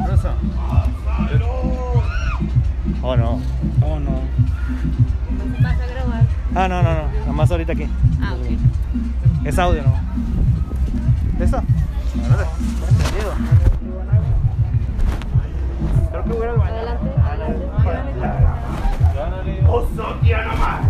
Oh, 3.01 3.15
no. 3.15 3.39
Oh, 3.81 3.99
no. 3.99 4.21
¿Vas 5.61 5.79
a 5.79 5.85
grabar? 5.87 6.23
Ah, 6.55 6.67
no, 6.67 6.83
no, 6.83 6.93
no. 6.93 7.07
Nada 7.19 7.31
más 7.31 7.49
ahorita 7.51 7.73
aquí. 7.73 7.87
Ah, 8.21 8.33
ok. 8.33 9.45
Es 9.47 9.57
audio, 9.57 9.83
¿no? 9.83 9.93
¿Listo? 11.39 11.57
Entendido. 12.13 13.33
Creo 16.11 16.23
que 16.23 16.29
voy 16.33 16.47
al 16.47 16.57
baño. 16.57 16.73
Adelante, 16.75 17.09
adelante. 19.69 19.99
¡Osotia 19.99 20.43
nomás! 20.43 20.81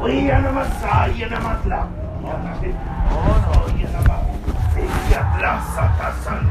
¡Oiga 0.00 0.38
nomás! 0.40 0.68
¡Ay, 0.84 1.26
nomás 1.30 1.66
la! 1.66 1.86
¡Oye 3.64 3.88
nomás! 3.92 4.22
¡Ella 4.76 5.20
atrás, 5.34 5.64
Satanás! 5.74 6.46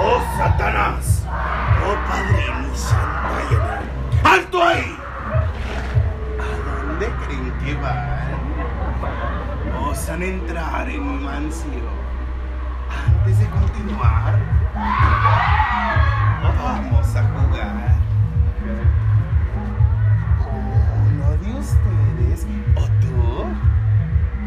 ¡Oh, 0.00 0.20
Satanás! 0.36 1.24
¡Oh, 1.84 1.96
Padre 2.08 2.44
Santa! 2.74 3.80
¡Alto 4.24 4.62
ahí! 4.62 4.96
¿A 6.38 6.86
dónde 6.86 7.06
creen 7.26 7.52
que 7.64 7.74
van? 7.82 8.28
¿Osan 9.90 10.22
entrar 10.22 10.88
en 10.88 11.02
un 11.02 11.24
mancio? 11.24 11.88
Antes 13.06 13.38
de 13.38 13.46
continuar, 13.46 14.38
vamos 16.58 17.16
a 17.16 17.22
jugar. 17.22 18.07
ustedes 21.72 22.46
o 22.76 22.84
tú 23.00 23.44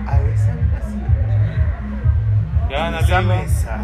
a 0.08 0.20
esa 0.22 0.54
mesa. 0.54 0.98
Ya, 2.70 2.88
en 2.90 2.96
esa 2.96 3.22
mesa. 3.22 3.80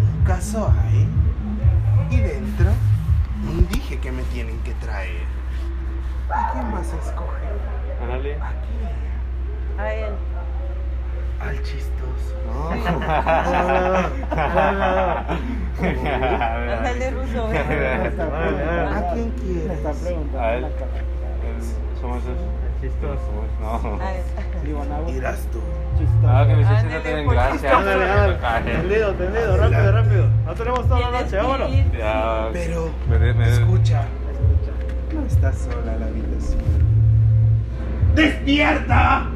Un 0.00 0.24
caso 0.24 0.72
hay 0.82 1.08
y 2.10 2.16
dentro 2.20 2.70
un 3.48 3.68
dije 3.68 3.98
que 3.98 4.12
me 4.12 4.22
tienen 4.24 4.58
que 4.60 4.72
traer. 4.74 5.26
¿A 6.30 6.52
quién 6.52 6.72
vas 6.72 6.92
a 6.92 6.96
escoger? 6.96 7.58
Ándale. 8.02 8.34
¿A 8.36 8.52
quién? 8.62 9.78
A 9.78 9.92
él. 9.92 10.14
Al 11.40 11.56
chistoso. 11.62 12.34
Ándale, 15.80 17.10
ruso. 17.10 17.48
ven. 17.48 17.60
¿A 18.20 19.12
quién 19.12 19.30
quieres? 19.30 19.84
A 20.38 20.54
él. 20.54 20.66
Somos 22.00 22.24
dos. 22.24 22.36
Somos- 23.00 23.50
No. 23.60 24.00
A 24.02 24.12
él. 24.12 24.22
Irás 25.16 25.40
tú. 25.52 25.60
Ah, 26.26 26.44
que 26.46 26.54
me 26.54 26.62
está 26.62 26.78
Ándale, 26.78 26.96
haciendo 26.96 27.00
tienen 27.02 27.28
gracia. 27.28 27.76
Ándale, 27.78 28.04
ándale. 28.10 28.72
Tendido, 28.72 29.12
tendido, 29.14 29.56
rápido, 29.56 29.92
rápido. 29.92 30.26
No 30.46 30.54
tenemos 30.54 30.88
toda 30.88 31.00
la 31.00 31.10
noche, 31.22 31.36
vámonos. 31.36 31.70
Pero, 32.52 32.90
escucha. 33.44 34.02
No 35.12 35.26
estás 35.26 35.58
sola 35.58 35.96
la 35.98 36.06
habitación. 36.06 36.62
¡Despierta! 38.14 39.26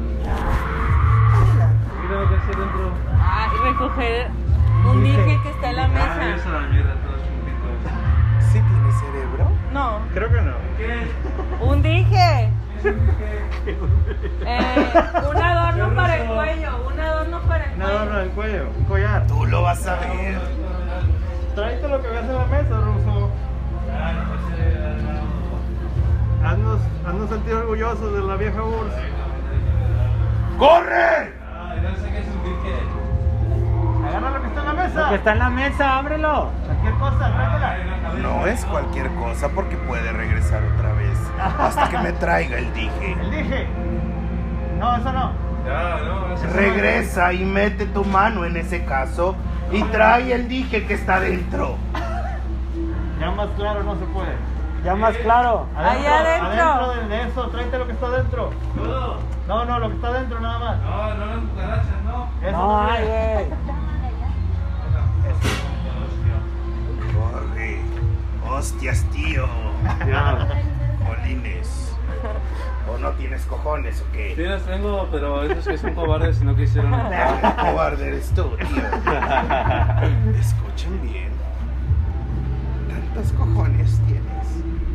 Que 2.27 2.57
dentro. 2.57 2.91
Ah, 3.17 3.47
y 3.53 3.67
recoger 3.67 4.27
un 4.85 5.03
dije 5.03 5.39
que 5.43 5.49
está 5.49 5.69
en 5.69 5.75
la 5.77 5.83
Ah, 5.85 5.87
mesa. 5.87 6.35
eso 6.35 6.51
la 6.51 6.59
mierda, 6.67 6.93
todos 6.95 7.21
juntitos. 7.21 8.51
¿Sí 8.51 8.59
tiene 8.61 8.91
cerebro? 8.91 9.51
No, 9.71 9.99
Creo 10.13 10.29
que 10.29 10.41
no. 10.41 10.53
¿Qué? 10.77 11.65
un 11.65 11.81
dije. 11.81 12.49
Eh, 14.45 14.93
un 15.29 15.37
adorno 15.41 15.95
para 15.95 16.17
el 16.17 16.27
cuello, 16.27 16.87
un 16.87 16.99
adorno 16.99 17.39
para 17.41 17.65
el 17.65 17.73
Un 17.75 17.81
adorno 17.81 18.05
cuello. 18.07 18.19
del 18.19 18.29
cuello, 18.31 18.69
un 18.77 18.85
collar. 18.85 19.27
Tú 19.27 19.45
lo 19.45 19.61
vas 19.63 19.85
a 19.87 19.95
ver. 19.95 20.39
Tráete 21.55 21.87
lo 21.87 22.01
que 22.01 22.07
veas 22.09 22.23
en 22.25 22.35
la 22.35 22.45
mesa, 22.45 22.79
Ruso. 22.81 23.29
Haznos, 26.45 26.79
haznos 27.05 27.29
sentir 27.29 27.53
orgullosos 27.53 28.13
de 28.13 28.21
la 28.21 28.35
vieja 28.35 28.63
URSS. 28.63 28.95
¡Corre! 30.57 31.38
Agarra 34.09 34.29
lo 34.31 34.41
que 34.41 34.47
está 34.47 34.59
en 34.61 34.65
la 34.67 34.73
mesa. 34.73 35.01
Lo 35.01 35.09
que 35.09 35.15
está 35.15 35.31
en 35.33 35.39
la 35.39 35.49
mesa, 35.49 35.97
ábrelo. 35.97 36.49
Cualquier 36.65 36.93
cosa, 36.95 37.17
tráetela. 37.33 37.77
No 38.21 38.47
es 38.47 38.65
cualquier 38.65 39.09
cosa 39.15 39.49
porque 39.49 39.77
puede 39.77 40.11
regresar 40.11 40.61
otra 40.75 40.93
vez. 40.93 41.17
Hasta 41.59 41.89
que 41.89 41.97
me 41.99 42.11
traiga 42.13 42.57
el 42.57 42.73
dije. 42.73 43.11
El 43.21 43.31
dije. 43.31 43.67
No, 44.79 44.95
eso 44.95 45.11
no. 45.11 45.31
Ya, 45.65 45.99
no, 46.05 46.33
eso 46.33 46.45
no. 46.45 46.53
Regresa 46.53 47.33
y 47.33 47.45
mete 47.45 47.85
tu 47.85 48.03
mano 48.05 48.45
en 48.45 48.57
ese 48.57 48.83
caso 48.85 49.35
y 49.71 49.83
trae 49.83 50.33
el 50.33 50.47
dije 50.47 50.85
que 50.85 50.93
está 50.95 51.19
dentro. 51.19 51.75
Ya 53.19 53.31
más 53.31 53.47
claro 53.57 53.83
no 53.83 53.95
se 53.95 54.05
puede. 54.05 54.35
Ya 54.83 54.95
más 54.95 55.15
claro. 55.17 55.67
Ahí 55.77 56.05
adentro. 56.05 56.47
Adentro 56.63 56.93
de- 56.93 57.07
de 57.09 57.21
eso, 57.27 57.47
tráete 57.49 57.77
lo 57.77 57.85
que 57.85 57.91
está 57.93 58.05
adentro. 58.07 58.49
Todo. 58.77 59.17
No, 59.47 59.65
no, 59.65 59.79
lo 59.79 59.89
que 59.89 59.95
está 59.95 60.07
adentro 60.07 60.39
nada 60.39 60.59
más. 60.59 60.77
No, 60.79 61.13
no 61.15 61.25
las 61.25 61.37
cucarachas, 61.39 62.03
no. 62.05 62.29
Eso 62.41 62.51
No 62.57 62.81
hay, 62.81 62.97
tiene. 63.03 63.33
güey. 63.33 63.78
Corre. 67.13 67.79
Hostias, 68.47 69.03
tío. 69.11 69.47
Ya. 70.07 70.47
Molines. 71.05 71.95
¿O 72.91 72.97
no 72.97 73.11
tienes 73.11 73.43
cojones 73.45 74.01
o 74.01 74.11
qué? 74.11 74.33
Sí, 74.35 74.43
las 74.43 74.63
tengo, 74.63 75.07
pero 75.11 75.43
esos 75.43 75.65
que 75.65 75.77
son 75.77 75.93
cobardes 75.93 76.41
y 76.41 76.45
no 76.45 76.55
quisieron. 76.55 76.91
Cobarde 77.61 78.07
eres 78.07 78.29
tú, 78.31 78.43
tío. 78.57 78.67
Escuchen 80.39 81.01
bien. 81.03 81.29
Tantos 82.89 83.31
cojones 83.33 83.99
tienes. 84.07 84.47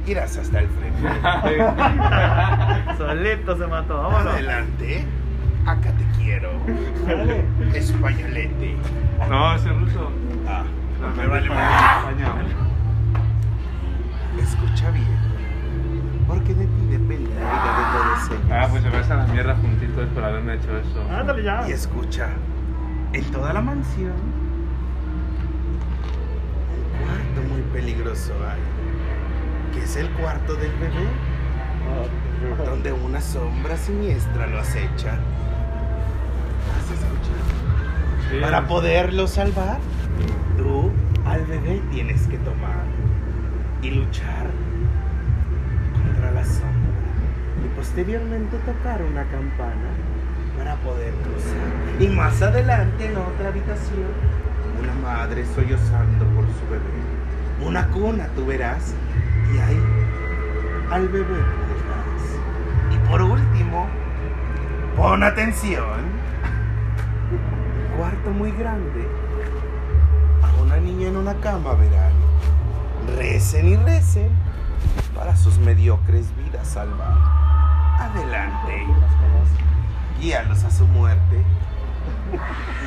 Irás 0.06 0.36
hasta 0.36 0.58
el 0.60 0.68
frente. 0.68 1.08
Solito 2.98 3.56
se 3.56 3.66
mató, 3.66 4.02
vámonos. 4.02 4.34
Adelante. 4.34 5.06
Acá 5.66 5.92
te 5.92 6.04
quiero. 6.18 6.50
Españolete. 7.74 8.76
No, 9.28 9.54
ese 9.54 9.70
ruso. 9.70 10.10
Ah, 10.46 10.64
No, 11.00 11.08
me 11.16 11.26
vale 11.26 11.48
madre. 11.48 12.22
España. 12.22 12.44
Escucha 14.38 14.90
bien. 14.90 15.34
Porque 16.26 16.54
de 16.54 16.66
ti 16.66 16.86
depende 16.90 17.30
la 17.34 17.50
vida 17.50 17.78
de 17.78 17.84
todos 17.98 18.30
ellos. 18.30 18.52
Ah, 18.52 18.66
pues 18.70 18.82
se 18.82 18.90
me 18.90 18.96
a 18.96 19.16
la 19.26 19.26
mierda 19.32 19.56
juntitos 19.56 20.06
por 20.08 20.24
haberme 20.24 20.54
hecho 20.54 20.76
eso. 20.78 21.02
Ándale 21.10 21.42
ya. 21.42 21.68
Y 21.68 21.72
escucha, 21.72 22.28
en 23.12 23.24
toda 23.30 23.52
la 23.52 23.60
mansión, 23.60 24.12
un 26.72 27.04
cuarto 27.06 27.42
muy 27.52 27.62
peligroso 27.72 28.32
hay, 28.50 28.60
que 29.74 29.84
es 29.84 29.96
el 29.96 30.08
cuarto 30.10 30.54
del 30.54 30.72
bebé, 30.72 31.06
donde 32.66 32.92
una 32.92 33.20
sombra 33.20 33.76
siniestra 33.76 34.46
lo 34.46 34.60
acecha. 34.60 35.18
Para 38.40 38.66
poderlo 38.66 39.26
salvar, 39.26 39.78
tú 40.56 40.90
al 41.26 41.44
bebé 41.46 41.80
tienes 41.90 42.26
que 42.26 42.38
tomar 42.38 42.84
y 43.82 43.90
luchar 43.90 44.46
contra 45.92 46.32
la 46.32 46.44
sombra 46.44 46.74
y 47.64 47.76
posteriormente 47.76 48.56
tocar 48.58 49.02
una 49.02 49.24
campana 49.24 49.90
para 50.58 50.76
poder 50.76 51.12
cruzar. 51.14 52.00
Y 52.00 52.08
más 52.08 52.42
adelante 52.42 53.06
en 53.06 53.16
otra 53.16 53.48
habitación, 53.48 54.10
una 54.80 54.94
madre 54.94 55.44
sollozando 55.54 56.24
por 56.34 56.44
su 56.46 56.70
bebé. 56.70 57.64
Una 57.64 57.88
cuna, 57.88 58.28
tú 58.34 58.46
verás, 58.46 58.94
y 59.54 59.58
ahí 59.58 59.80
al 60.90 61.08
bebé. 61.08 61.40
Y 62.92 63.08
por 63.08 63.22
último, 63.22 63.86
pon 64.96 65.22
atención 65.22 66.13
cuarto 68.04 68.30
muy 68.32 68.50
grande. 68.50 69.08
A 70.42 70.62
una 70.62 70.76
niña 70.76 71.08
en 71.08 71.16
una 71.16 71.32
cama 71.36 71.72
verán. 71.72 72.12
Recen 73.16 73.66
y 73.66 73.76
recen 73.76 74.28
para 75.14 75.34
sus 75.34 75.56
mediocres 75.56 76.26
vidas 76.36 76.68
salvar. 76.68 77.16
Adelante. 77.98 78.84
Guíalos 80.20 80.64
a 80.64 80.70
su 80.70 80.86
muerte. 80.88 81.42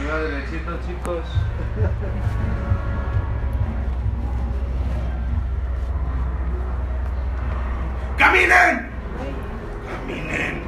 Derechito, 0.04 0.78
chicos. 0.86 1.24
¡Caminen! 8.20 8.88
¡Caminen! 10.06 10.68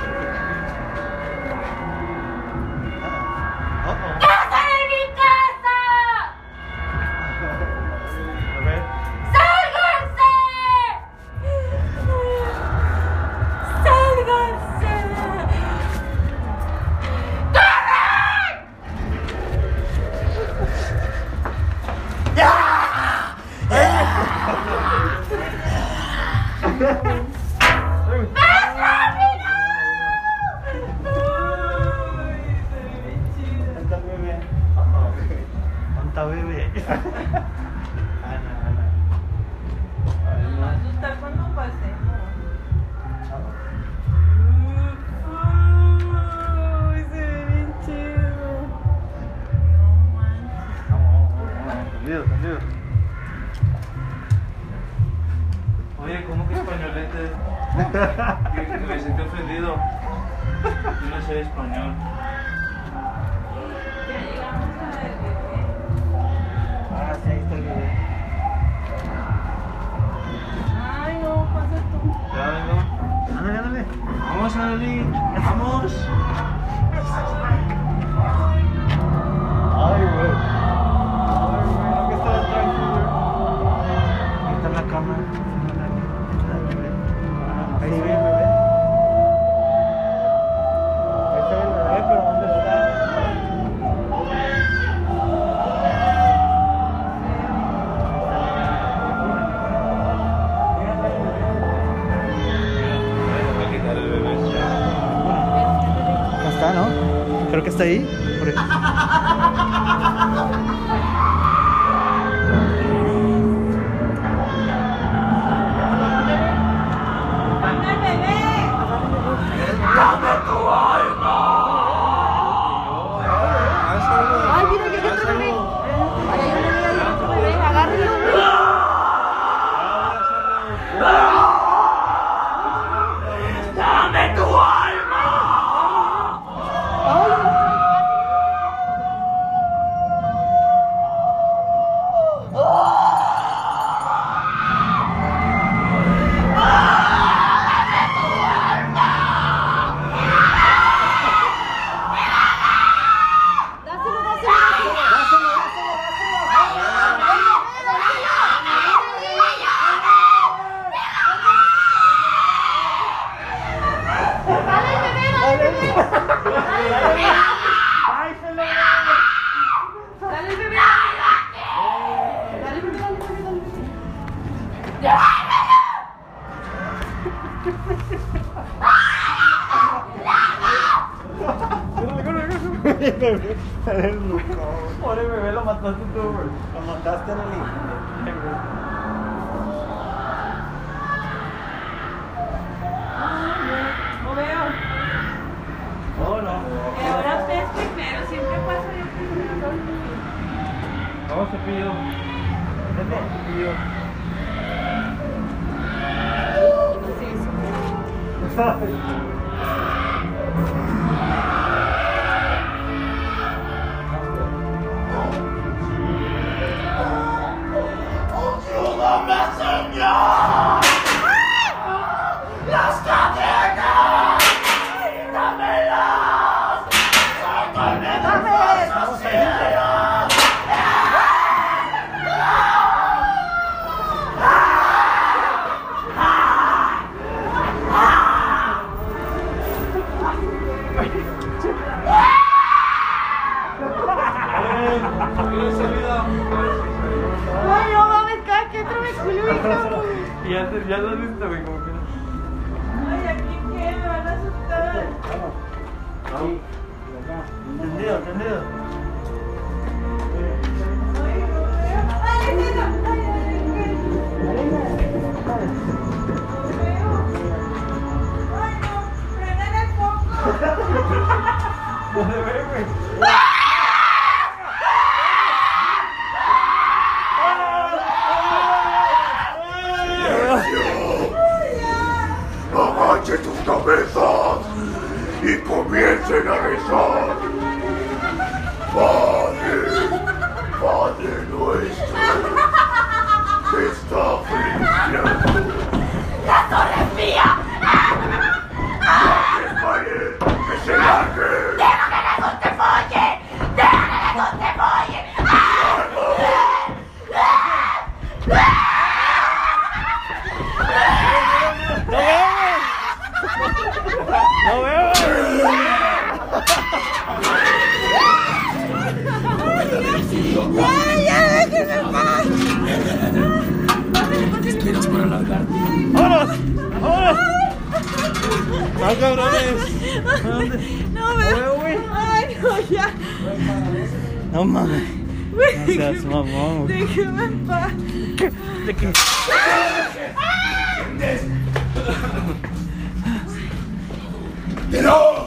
¡Pero! 344.91 345.45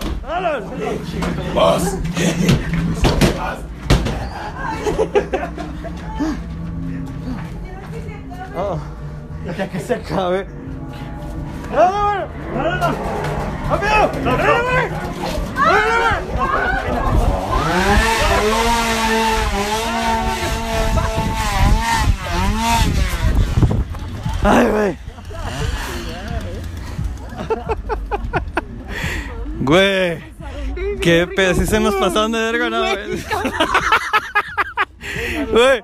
¡Vos! 1.53 1.99
¡Vos! 8.55 8.79
Ya 9.57 9.69
que 9.69 9.79
se 9.79 9.95
acabe. 9.95 10.47
¡Ay, 24.43 24.67
güey! 24.67 25.04
Güey, 29.65 30.19
qué 31.01 31.27
pedo, 31.27 31.55
si 31.55 31.67
se 31.67 31.81
nos 31.81 31.95
pasaron 31.95 32.33
de 32.33 32.39
verga, 32.39 32.69
no, 32.69 32.81
güey. 32.81 32.97
Güey, 35.53 35.83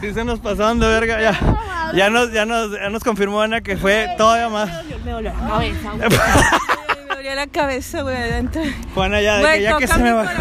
si 0.00 0.14
se 0.14 0.24
nos 0.24 0.38
pasaron 0.38 0.78
de 0.78 0.86
verga, 0.86 1.20
ya. 1.20 1.90
Ya 1.92 2.08
nos, 2.08 2.32
ya 2.32 2.44
nos, 2.44 2.70
ya 2.72 2.88
nos 2.88 3.02
confirmó 3.02 3.40
Ana 3.40 3.62
que 3.62 3.76
fue 3.76 4.08
todavía 4.16 4.48
más. 4.48 4.70
Me 5.04 5.10
dolió 5.10 5.32
la 5.32 5.48
cabeza, 5.48 5.90
güey. 5.92 6.08
Me 7.08 7.14
dolió 7.16 7.34
la 7.34 7.46
cabeza, 7.48 8.02
güey, 8.02 8.16
adentro. 8.16 8.62
Juana, 8.94 9.20
ya, 9.20 9.56
ya 9.56 9.76
que 9.78 9.88
se 9.88 9.98
me 9.98 10.12
va. 10.12 10.22
güey. 10.24 10.36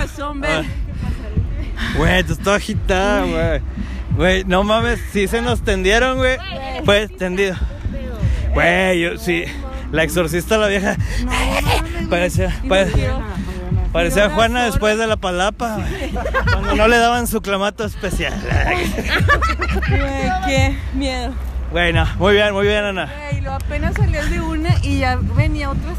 Ah. 0.45 0.61
Güey, 1.97 2.23
tú 2.23 2.33
estás 2.33 2.55
agitada, 2.57 3.23
güey. 3.25 3.61
Güey, 4.15 4.43
no 4.43 4.63
mames, 4.63 4.99
si 5.11 5.27
se 5.27 5.41
nos 5.41 5.63
tendieron, 5.63 6.17
güey. 6.17 6.37
Pues 6.85 7.15
tendido. 7.17 7.55
Güey, 8.53 8.67
eh. 8.67 8.99
yo 8.99 9.17
sí. 9.17 9.45
La 9.95 10.03
exorcista 10.03 10.57
la 10.57 10.67
vieja. 10.67 10.97
Parecía, 12.09 12.53
parecía, 13.93 14.29
Juana 14.29 14.65
después 14.65 14.97
de 14.97 15.07
la 15.07 15.15
palapa. 15.15 15.77
Cuando 16.51 16.75
no 16.75 16.89
le 16.89 16.97
daban 16.97 17.27
su 17.27 17.41
clamato 17.41 17.85
especial. 17.85 18.33
qué 20.45 20.77
miedo. 20.93 21.33
Bueno, 21.71 22.05
muy 22.19 22.33
bien, 22.33 22.53
muy 22.53 22.67
bien, 22.67 22.83
Ana. 22.83 23.09
Y 23.37 23.39
lo 23.39 23.53
apenas 23.53 23.95
salías 23.95 24.29
de 24.29 24.41
una 24.41 24.75
y 24.83 24.99
ya 24.99 25.15
venía 25.15 25.69
otra. 25.69 25.93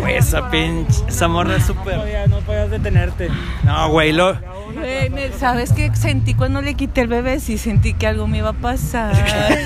No, 0.00 0.06
esa 0.06 0.50
pinche, 0.50 1.02
esa 1.08 1.28
morra 1.28 1.56
es 1.56 1.64
súper. 1.64 1.96
No, 1.96 2.36
no 2.36 2.40
podías 2.40 2.70
detenerte. 2.70 3.30
No, 3.64 3.88
güey, 3.88 4.12
lo. 4.12 4.38
Güey, 4.74 5.10
¿Sabes 5.38 5.72
qué 5.72 5.94
sentí 5.94 6.34
cuando 6.34 6.62
le 6.62 6.74
quité 6.74 7.02
el 7.02 7.08
bebé? 7.08 7.40
Sí, 7.40 7.58
sentí 7.58 7.92
que 7.94 8.06
algo 8.06 8.26
me 8.28 8.38
iba 8.38 8.50
a 8.50 8.54
pasar. 8.54 9.12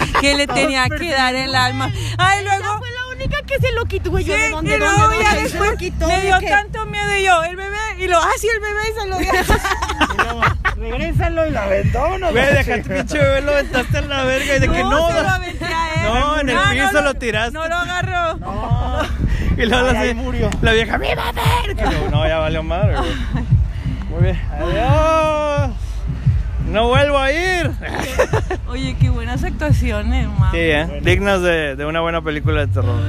que 0.20 0.34
le 0.34 0.46
tenía 0.46 0.88
que 0.88 1.10
dar 1.10 1.34
el 1.34 1.54
alma. 1.54 1.92
Ay, 2.18 2.44
luego, 2.44 2.80
Única 3.24 3.42
que 3.46 3.58
se 3.58 3.72
lo 3.72 3.84
quitó, 3.87 4.10
güey. 4.10 4.24
Sí, 4.24 4.30
Yo, 4.30 4.37
¿de 4.37 4.50
dónde, 4.50 4.70
y 4.76 4.78
dónde, 4.78 4.87
luego 4.87 5.02
dónde? 5.08 5.24
ya 5.24 5.30
Se 5.30 5.40
después 5.42 5.70
lo 5.70 5.76
quitó, 5.76 6.06
me 6.08 6.16
¿de 6.16 6.26
dio 6.26 6.38
qué? 6.40 6.48
tanto 6.48 6.87
miedo 6.87 7.16
y 7.16 7.22
yo, 7.24 7.42
el 7.44 7.56
bebé, 7.56 7.76
y 7.98 8.06
lo, 8.08 8.18
ah, 8.18 8.28
sí, 8.38 8.48
el 8.54 8.60
bebé, 8.60 8.80
y 8.90 9.00
se 9.00 9.06
lo 9.06 9.18
dio. 9.18 9.32
Regrésalo 10.76 11.46
y 11.46 11.50
la 11.50 11.62
aventó. 11.64 12.18
¿no? 12.18 12.30
Güey, 12.30 12.54
deja 12.54 12.82
tu 12.82 12.88
pinche 12.88 13.18
bebé, 13.18 13.40
lo 13.40 13.52
aventaste 13.52 13.98
en 13.98 14.08
la 14.08 14.24
verga 14.24 14.56
y 14.56 14.58
de 14.60 14.68
que 14.68 14.82
no. 14.82 15.08
se 15.08 15.22
lo 15.22 15.28
aventé 15.28 15.64
a 15.64 15.94
él. 15.94 16.02
No, 16.12 16.40
en 16.40 16.48
el 16.50 16.58
piso 16.70 16.92
no 16.92 17.00
lo 17.02 17.14
tiraste. 17.14 17.52
No 17.52 17.68
lo 17.68 17.74
agarró. 17.76 18.38
Y 19.56 19.66
luego 19.66 19.87
Ay, 19.96 20.08
la, 20.08 20.14
murió. 20.20 20.50
la 20.62 20.72
vieja, 20.72 20.98
¡mi 20.98 21.06
bebé! 21.06 21.76
Que 21.76 21.84
no, 21.84 22.08
no, 22.10 22.26
ya 22.26 22.38
valió 22.38 22.60
madre, 22.64 22.96
güey. 22.96 23.14
Muy 24.10 24.22
bien. 24.24 24.42
Adiós. 24.50 25.70
No 26.74 26.88
vuelvo 26.88 27.18
a 27.18 27.30
ir. 27.32 27.70
Oye, 28.68 28.96
qué 29.00 29.08
buenas 29.08 29.42
actuaciones, 29.44 30.26
mamá. 30.28 30.50
Sí, 30.52 30.58
¿eh? 30.58 31.00
Dignas 31.02 31.40
de, 31.42 31.76
de 31.76 31.87
una 31.87 32.00
buena 32.00 32.20
película 32.22 32.60
de 32.60 32.66
terror. 32.66 33.00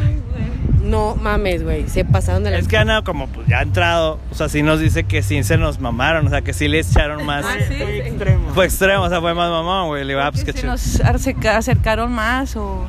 No 0.83 1.15
mames, 1.15 1.63
güey. 1.63 1.87
Se 1.89 2.05
pasaron 2.05 2.43
de 2.43 2.51
la. 2.51 2.57
Es 2.59 2.67
que 2.67 2.77
Ana, 2.77 3.01
como 3.03 3.27
pues 3.27 3.47
ya 3.47 3.57
ha 3.59 3.61
entrado, 3.63 4.19
o 4.29 4.35
sea, 4.35 4.49
sí 4.49 4.61
nos 4.61 4.79
dice 4.79 5.03
que 5.05 5.23
sí 5.23 5.43
se 5.43 5.57
nos 5.57 5.79
mamaron, 5.79 6.27
o 6.27 6.29
sea, 6.29 6.41
que 6.43 6.53
sí 6.53 6.67
le 6.67 6.79
echaron 6.79 7.25
más. 7.25 7.43
Ah, 7.43 7.55
sí. 7.67 7.73
Fue 7.75 7.97
extremo. 8.07 8.49
Fue 8.53 8.65
extremo, 8.65 9.01
o 9.03 9.09
sea, 9.09 9.19
fue 9.19 9.33
más 9.33 9.49
mamón, 9.49 9.87
güey. 9.87 10.03
Le 10.03 10.13
digo, 10.13 10.21
ah, 10.23 10.31
pues 10.31 10.43
Que 10.43 10.53
qué 10.53 10.59
se 10.61 10.67
nos 10.67 10.99
acerca- 11.01 11.57
acercaron 11.57 12.11
más 12.13 12.55
o... 12.55 12.85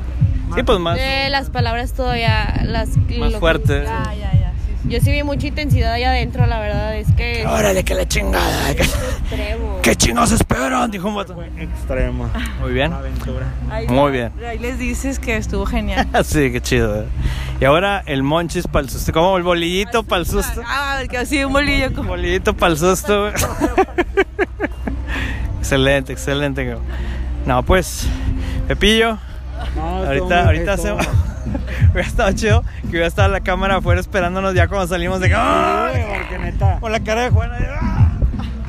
Sí, 0.55 0.61
pues 0.63 0.79
más. 0.79 0.97
Eh, 0.99 1.27
las 1.31 1.49
palabras 1.49 1.93
todavía. 1.93 2.61
Las, 2.65 2.95
Más 3.17 3.31
lo- 3.33 3.39
fuerte. 3.39 3.83
Ya, 3.83 4.13
ya, 4.13 4.31
ya. 4.33 4.36
Yo 4.87 5.01
sí 5.01 5.11
vi 5.11 5.21
mucha 5.23 5.47
intensidad 5.47 5.93
allá 5.93 6.11
adentro, 6.11 6.45
la 6.45 6.59
verdad. 6.59 6.95
Es 6.95 7.11
que. 7.11 7.45
Órale, 7.45 7.83
que 7.83 7.93
la 7.93 8.07
chingada. 8.07 8.73
¿Qué, 8.73 8.83
extremo. 8.83 9.79
qué 9.83 9.95
chingos 9.95 10.31
esperan? 10.31 10.89
Dijo 10.91 11.09
un 11.09 11.15
vato. 11.15 11.33
Fue 11.35 11.47
extremo. 11.61 12.29
Muy 12.61 12.71
bien. 12.71 12.91
La 12.91 12.99
aventura. 12.99 13.45
Ahí- 13.69 13.87
Muy 13.87 14.11
bien. 14.13 14.31
Ahí 14.47 14.57
les 14.59 14.79
dices 14.79 15.19
que 15.19 15.35
estuvo 15.35 15.65
genial. 15.65 16.07
Sí, 16.23 16.51
qué 16.51 16.61
chido. 16.61 17.01
eh. 17.01 17.05
Y 17.59 17.65
ahora 17.65 18.01
el 18.05 18.23
monchis 18.23 18.67
para 18.67 18.83
el 18.85 18.89
susto. 18.89 19.11
Como 19.11 19.35
el 19.37 19.43
bolillito 19.43 20.03
para 20.03 20.21
el 20.21 20.25
susto. 20.27 20.61
Ah, 20.65 21.01
que 21.09 21.17
así 21.17 21.43
un 21.43 21.51
bolillo 21.53 21.91
como... 21.93 22.09
Bolillito 22.09 22.55
para 22.55 22.73
el 22.73 22.77
susto. 22.79 23.21
güey. 23.21 23.33
excelente, 25.59 26.13
excelente. 26.13 26.63
güey. 26.65 26.77
No, 27.45 27.63
pues, 27.63 28.07
Pepillo, 28.67 29.17
No, 29.75 30.05
ahorita, 30.05 30.45
ahorita 30.45 30.73
hacemos. 30.73 31.07
Hubiera 31.91 32.07
estado 32.07 32.31
chido 32.33 32.63
que 32.81 32.87
hubiera 32.89 33.07
estado 33.07 33.29
la 33.29 33.39
cámara 33.41 33.77
afuera 33.77 33.99
esperándonos 34.01 34.53
ya 34.53 34.67
cuando 34.67 34.87
salimos 34.87 35.19
de. 35.19 35.31
¡Ah! 35.35 35.89
porque 36.17 36.37
neta. 36.39 36.79
Con 36.79 36.91
la 36.91 36.99
cara 36.99 37.21
de 37.23 37.29
Juana. 37.29 37.57
de, 37.57 37.67
¡ah! 37.69 38.11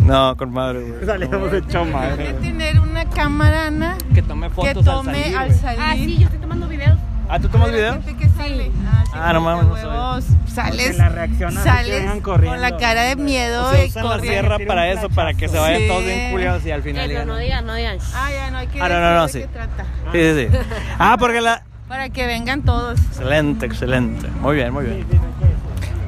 No, 0.00 0.36
con 0.36 0.52
madre, 0.52 0.80
güey. 0.80 1.04
Salimos 1.06 1.52
hecho 1.52 1.80
Hay 1.82 1.92
madre. 1.92 2.26
que 2.26 2.32
tener 2.34 2.80
una 2.80 3.04
cámara, 3.10 3.66
Ana, 3.66 3.96
Que 4.14 4.22
tome 4.22 4.48
que 4.48 4.54
fotos 4.54 4.84
tome 4.84 5.10
al 5.10 5.22
salir. 5.22 5.36
al 5.36 5.54
salir. 5.54 5.80
Ah, 5.82 5.92
sí, 5.94 6.16
yo 6.18 6.24
estoy 6.24 6.38
tomando 6.38 6.66
videos. 6.68 6.96
Ah, 7.30 7.38
¿tú 7.38 7.48
tomas 7.50 7.70
video? 7.70 7.92
gente 8.02 8.16
que 8.16 8.28
sale. 8.30 8.70
Ah, 8.90 9.02
sí, 9.04 9.12
Ah, 9.14 9.32
no 9.34 9.42
mames, 9.42 9.66
no 9.66 9.74
huevos, 9.74 10.24
Sales, 10.46 10.86
Porque 10.86 10.96
la 10.96 11.08
reacción 11.10 11.50
hace 11.58 11.68
que 11.68 11.74
sales 11.76 11.90
vengan 12.00 12.20
con 12.22 12.34
corriendo. 12.36 12.56
la 12.62 12.76
cara 12.78 13.02
de 13.02 13.16
miedo 13.16 13.66
O 13.66 13.70
sea, 13.70 13.84
y 13.84 13.88
usan 13.88 14.04
la 14.04 14.10
corriendo. 14.12 14.40
sierra 14.40 14.58
para 14.66 14.88
eso, 14.90 15.10
para 15.10 15.34
que 15.34 15.46
se 15.46 15.58
vayan 15.58 15.80
Sí. 15.82 15.88
todos 15.88 16.04
bien 16.04 16.30
culiados 16.30 16.64
y 16.64 16.70
al 16.70 16.82
final 16.82 17.02
Eso, 17.02 17.10
digan. 17.10 17.28
no 17.28 17.36
digan, 17.36 17.66
no 17.66 17.74
digan. 17.74 17.98
Ah, 18.14 18.30
ya, 18.32 18.50
no 18.50 18.56
hay 18.58 18.66
que 18.68 18.80
Ah, 18.80 18.88
no, 18.88 18.98
no, 19.00 19.14
no, 19.14 19.26
de 19.26 19.32
sí. 19.32 19.40
qué 19.40 19.46
trata. 19.48 19.84
Sí, 20.10 20.18
sí, 20.18 20.48
sí. 20.50 20.58
Ah, 20.98 21.16
porque 21.20 21.42
la. 21.42 21.62
Para 21.88 22.08
que 22.10 22.26
vengan 22.26 22.62
todos. 22.62 22.98
Excelente, 23.00 23.66
excelente. 23.66 24.28
Muy 24.42 24.56
bien, 24.56 24.72
muy 24.72 24.84
bien. 24.84 25.06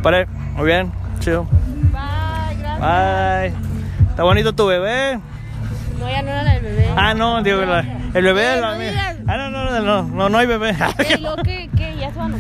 Pare, 0.03 0.27
muy 0.55 0.67
bien, 0.67 0.93
chido. 1.21 1.45
Bye, 1.45 2.57
gracias. 2.59 2.81
Bye. 2.81 4.07
Está 4.11 4.23
bonito 4.23 4.53
tu 4.55 4.67
bebé. 4.67 5.19
No, 5.99 6.09
ya 6.09 6.23
no 6.23 6.29
era 6.29 6.43
la 6.43 6.53
del 6.55 6.63
bebé. 6.63 6.89
Ah, 6.97 7.15
no, 7.15 7.43
digo, 7.43 7.63
la- 7.63 7.85
el 8.13 8.25
bebé 8.25 8.43
de 8.43 8.61
la 8.61 8.75
mía. 8.77 9.17
Ah, 9.27 9.37
no, 9.37 9.51
no, 9.51 9.81
no, 9.81 10.03
no, 10.05 10.29
no, 10.29 10.39
hay 10.39 10.47
bebé. 10.47 10.75
¿y 11.19 11.21
luego 11.21 11.37
qué, 11.43 11.71
qué? 11.77 11.97
¿Ya 11.99 12.11
se 12.13 12.19
van? 12.19 12.35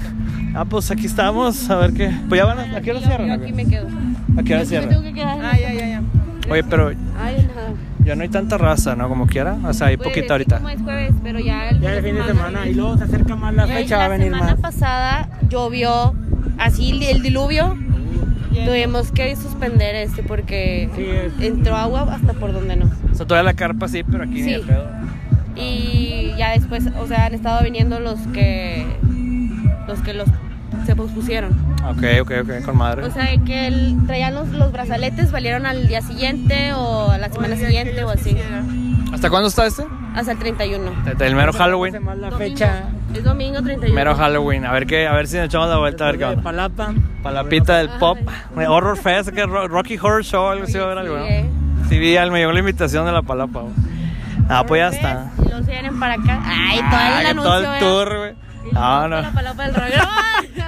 Ah, 0.54 0.64
pues 0.64 0.90
aquí 0.90 1.06
estamos, 1.06 1.70
a 1.70 1.76
ver 1.76 1.92
qué. 1.92 2.10
Pues 2.28 2.40
ya 2.40 2.44
van 2.46 2.58
a. 2.58 2.76
¿A 2.76 2.80
qué 2.80 2.90
hora 2.90 3.00
cierran? 3.00 3.28
Yo 3.28 3.34
aquí 3.34 3.52
me 3.52 3.66
quedo. 3.66 3.88
¿A 4.38 4.42
qué 4.42 4.54
hora 4.54 4.64
cierran? 4.64 4.88
tengo 4.90 5.02
que 5.02 5.12
quedar. 5.14 5.38
Ah, 5.42 5.56
ya, 5.58 5.72
ya, 5.72 5.86
ya. 5.86 6.02
Oye, 6.50 6.64
pero 6.64 6.88
Ay, 6.88 7.48
nada. 7.54 7.72
Ya 8.04 8.14
no 8.16 8.22
hay 8.22 8.28
tanta 8.28 8.58
raza, 8.58 8.96
¿no? 8.96 9.08
Como 9.08 9.26
quiera. 9.26 9.56
O 9.64 9.72
sea, 9.72 9.88
hay 9.88 9.96
Pues, 9.96 10.08
poquita 10.08 10.26
sí, 10.26 10.32
ahorita. 10.32 10.56
Como 10.58 10.68
es 10.70 10.80
jueves, 10.82 11.12
pero 11.22 11.38
ya 11.38 11.68
el 11.70 11.80
Ya 11.80 11.94
el 11.94 12.04
fin 12.04 12.14
de 12.16 12.24
semana. 12.24 12.66
Y 12.66 12.74
luego 12.74 12.96
se 12.98 13.04
acerca 13.04 13.36
más 13.36 13.54
la 13.54 13.66
fecha, 13.66 13.96
va 13.98 14.04
a 14.06 14.08
venir 14.08 14.32
semana 14.32 14.52
más. 14.52 14.60
pasada 14.60 15.28
llovió 15.48 16.14
así 16.58 16.90
el, 16.90 17.02
el 17.02 17.22
diluvio. 17.22 17.76
Tuvimos 18.66 19.12
que 19.12 19.36
suspender 19.36 19.94
este 19.94 20.22
porque 20.24 20.88
Sí, 20.96 21.04
es- 21.04 21.32
entró 21.44 21.76
agua 21.76 22.02
hasta 22.12 22.32
por 22.34 22.52
donde 22.52 22.76
no. 22.76 22.90
O 23.10 23.14
sea, 23.14 23.24
todavía 23.26 23.44
la 23.52 23.54
carpa 23.56 23.86
sí, 23.88 24.02
pero 24.02 24.24
aquí 24.24 24.42
ni 24.42 24.54
Sí. 24.54 24.60
pedo. 24.66 24.86
Y 25.56 26.32
ya 26.36 26.50
después, 26.52 26.84
o 26.98 27.06
sea, 27.06 27.26
han 27.26 27.34
estado 27.34 27.62
viniendo 27.62 28.00
los 28.00 28.18
que 28.32 28.84
los 29.86 30.00
que 30.00 30.14
los 30.14 30.28
se 30.90 30.96
pospusieron. 30.96 31.52
Ok, 31.88 32.02
ok, 32.22 32.32
ok, 32.42 32.64
con 32.64 32.76
madre. 32.76 33.04
O 33.04 33.10
sea, 33.12 33.28
que 33.46 33.66
el- 33.68 33.96
traían 34.06 34.34
los, 34.34 34.48
los 34.48 34.72
brazaletes, 34.72 35.30
valieron 35.30 35.64
al 35.66 35.86
día 35.86 36.02
siguiente 36.02 36.72
o 36.74 37.10
a 37.10 37.18
la 37.18 37.28
semana 37.30 37.54
siguiente 37.56 38.02
o 38.02 38.10
así. 38.10 38.36
¿Hasta 39.12 39.30
cuándo 39.30 39.48
está 39.48 39.66
este? 39.66 39.84
Hasta 40.14 40.32
el 40.32 40.38
31. 40.38 40.90
El 41.20 41.34
mero 41.36 41.52
Halloween. 41.52 41.94
La 41.94 42.30
Domingo. 42.30 42.36
fecha. 42.38 42.84
Es 43.14 43.22
domingo 43.24 43.62
31. 43.62 43.94
Mero 43.94 44.14
Halloween. 44.16 44.64
A 44.66 44.72
ver 44.72 44.86
qué, 44.86 45.06
a 45.06 45.12
ver 45.14 45.26
si 45.28 45.36
nos 45.36 45.46
echamos 45.46 45.68
la 45.68 45.78
vuelta 45.78 46.04
a 46.04 46.06
ver 46.08 46.18
qué 46.18 46.24
onda. 46.24 46.42
Palapa. 46.42 46.92
Palapita 47.22 47.76
del 47.78 47.88
pop. 48.00 48.18
Horror 48.56 48.96
Fest, 48.96 49.28
que 49.30 49.46
Ro- 49.46 49.68
Rocky 49.68 49.96
Horror 49.96 50.24
Show, 50.24 50.48
algo 50.48 50.64
así 50.64 50.74
va 50.78 50.82
a 50.82 50.86
haber 50.86 50.98
algo, 50.98 51.18
eh. 51.18 51.48
Sí, 51.88 51.98
vi, 51.98 52.16
al- 52.16 52.30
me 52.32 52.38
llegó 52.40 52.52
la 52.52 52.58
invitación 52.60 53.06
de 53.06 53.12
la 53.12 53.22
palapa. 53.22 53.60
güey. 53.60 53.72
Ah, 54.48 54.64
pues 54.66 54.80
ya 54.80 54.88
está. 54.96 55.30
Y 55.44 55.64
se 55.64 55.70
vienen 55.70 55.98
para 56.00 56.14
acá. 56.14 56.40
Ay, 56.44 56.78
todo 56.78 57.20
el 57.20 57.26
anuncio. 57.26 57.42
todo 57.52 57.74
el 57.74 57.78
tour, 57.80 58.18
güey. 58.18 58.34
Y 58.68 58.74
No, 58.74 59.08
no. 59.08 59.20
La 59.22 59.30
palapa 59.32 59.64
del 59.66 59.74
rollo. 59.74 60.02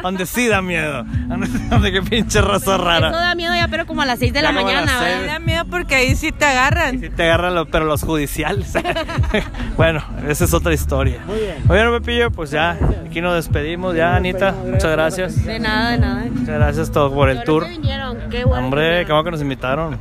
Donde 0.03 0.27
sí 0.27 0.49
da 0.49 0.63
miedo. 0.63 1.05
Donde 1.71 1.93
qué 1.93 2.03
pinche 2.03 2.41
raza 2.41 2.75
Eso 2.75 2.79
rara. 2.85 3.11
da 3.11 3.35
miedo 3.35 3.55
ya, 3.55 3.69
pero 3.69 3.87
como 3.87 4.03
a 4.03 4.07
las 4.07 4.19
6 4.19 4.33
de 4.33 4.41
Ya 4.43 4.51
la 4.51 4.53
mañana. 4.53 4.99
Me 5.01 5.05
¿verdad? 5.07 5.27
da 5.27 5.39
miedo 5.39 5.65
porque 5.71 5.95
ahí 5.95 6.17
sí 6.17 6.33
te 6.33 6.45
agarran. 6.45 7.01
Sí 7.01 7.11
te 7.11 7.23
agarran, 7.25 7.55
los- 7.55 7.69
pero 7.69 7.85
los 7.85 8.03
judiciales. 8.03 8.73
bueno, 9.77 10.03
esa 10.29 10.45
es 10.45 10.55
otra 10.55 10.73
historia. 10.75 11.19
Muy 11.27 11.39
bien. 11.39 11.57
Oye, 11.69 11.99
Pepillo, 12.01 12.31
pues 12.31 12.51
ya, 12.51 12.77
aquí 13.07 13.21
nos 13.21 13.35
despedimos. 13.35 13.95
Ya, 13.95 14.17
Anita, 14.17 14.55
muchas 14.67 14.91
gracias. 14.91 15.45
De 15.45 15.59
nada, 15.59 15.91
de 15.93 15.99
nada. 15.99 16.25
Muchas 16.31 16.55
gracias 16.55 16.91
todo 16.91 17.13
por 17.13 17.29
el 17.31 17.45
tour. 17.45 17.67
que 17.67 17.81
qué 17.81 17.99
bueno. 17.99 18.29
que 18.31 18.45
Hombre, 18.45 19.05
bueno 19.05 19.25
que 19.25 19.31
nos 19.31 19.43
invitaron. 19.43 19.99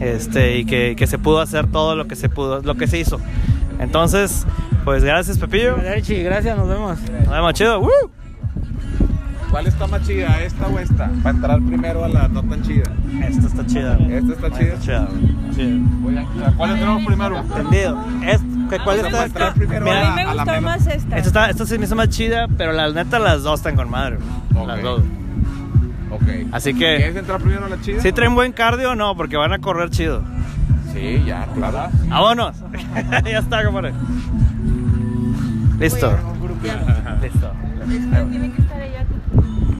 Este, 0.00 0.58
y 0.58 0.64
que, 0.64 0.94
que 0.96 1.06
se 1.06 1.18
pudo 1.18 1.40
hacer 1.40 1.66
todo 1.66 1.96
lo 1.96 2.06
que 2.06 2.14
se 2.16 2.28
pudo, 2.28 2.60
lo 2.62 2.74
que 2.76 2.86
se 2.86 2.98
hizo. 2.98 3.20
Entonces, 3.78 4.46
pues 4.84 5.04
gracias, 5.04 5.38
Pepillo. 5.38 5.76
Gracias, 5.76 6.56
nos 6.56 6.68
vemos. 6.68 6.98
Nos 7.00 7.28
vemos 7.30 7.52
chido. 7.54 7.80
¡Woo! 7.80 7.90
¿Cuál 9.50 9.66
está 9.66 9.86
más 9.86 10.06
chida, 10.06 10.42
esta 10.42 10.66
o 10.66 10.78
esta? 10.78 11.10
Para 11.22 11.34
entrar 11.36 11.60
primero 11.62 12.04
a 12.04 12.08
la 12.08 12.28
no 12.28 12.42
tan 12.42 12.62
chida. 12.62 12.84
Esta 13.26 13.46
está 13.46 13.66
chida. 13.66 13.96
Esta 14.10 14.32
está 14.34 14.50
chida. 14.58 14.74
Está 14.74 14.80
chida. 14.84 15.08
Sí. 15.56 15.82
Voy 16.02 16.18
a- 16.18 16.48
¿A 16.48 16.52
cuál 16.52 16.70
entramos 16.72 17.06
primero? 17.06 17.38
Entendido. 17.38 18.04
Es, 18.26 18.40
¿qué- 18.68 18.78
¿Cuál 18.84 18.98
está? 18.98 19.24
entrar 19.24 19.54
primero 19.54 19.84
Mira, 19.86 20.12
A 20.12 20.16
mí 20.16 20.22
me 20.22 20.34
gustó 20.34 20.60
más 20.60 20.86
esta. 20.86 21.16
Esta, 21.16 21.28
está, 21.28 21.50
esta 21.50 21.64
se 21.66 21.78
me 21.78 21.86
hizo 21.86 21.96
más 21.96 22.10
chida, 22.10 22.46
pero 22.58 22.72
la 22.72 22.90
neta 22.92 23.18
las 23.18 23.42
dos 23.42 23.60
están 23.60 23.74
con 23.76 23.88
madre. 23.88 24.18
güey. 24.52 24.66
Las 24.66 24.82
dos. 24.82 25.00
Ok. 26.10 26.22
Así 26.52 26.72
que- 26.74 26.96
¿Quieres 26.96 27.16
entrar 27.16 27.40
primero 27.40 27.64
a 27.64 27.68
la 27.70 27.80
chida? 27.80 28.02
¿Sí 28.02 28.12
traen 28.12 28.34
buen 28.34 28.52
cardio 28.52 28.90
o 28.90 28.94
no? 28.96 29.16
Porque 29.16 29.38
van 29.38 29.54
a 29.54 29.58
correr 29.60 29.88
chido. 29.88 30.22
Sí, 30.92 31.22
ya, 31.26 31.46
claro. 31.54 31.90
¡Vámonos! 32.08 32.56
ya 33.24 33.38
está, 33.38 33.64
compadre. 33.64 33.92
Listo. 35.78 36.10
Listo. 37.22 37.52
Que 38.30 38.67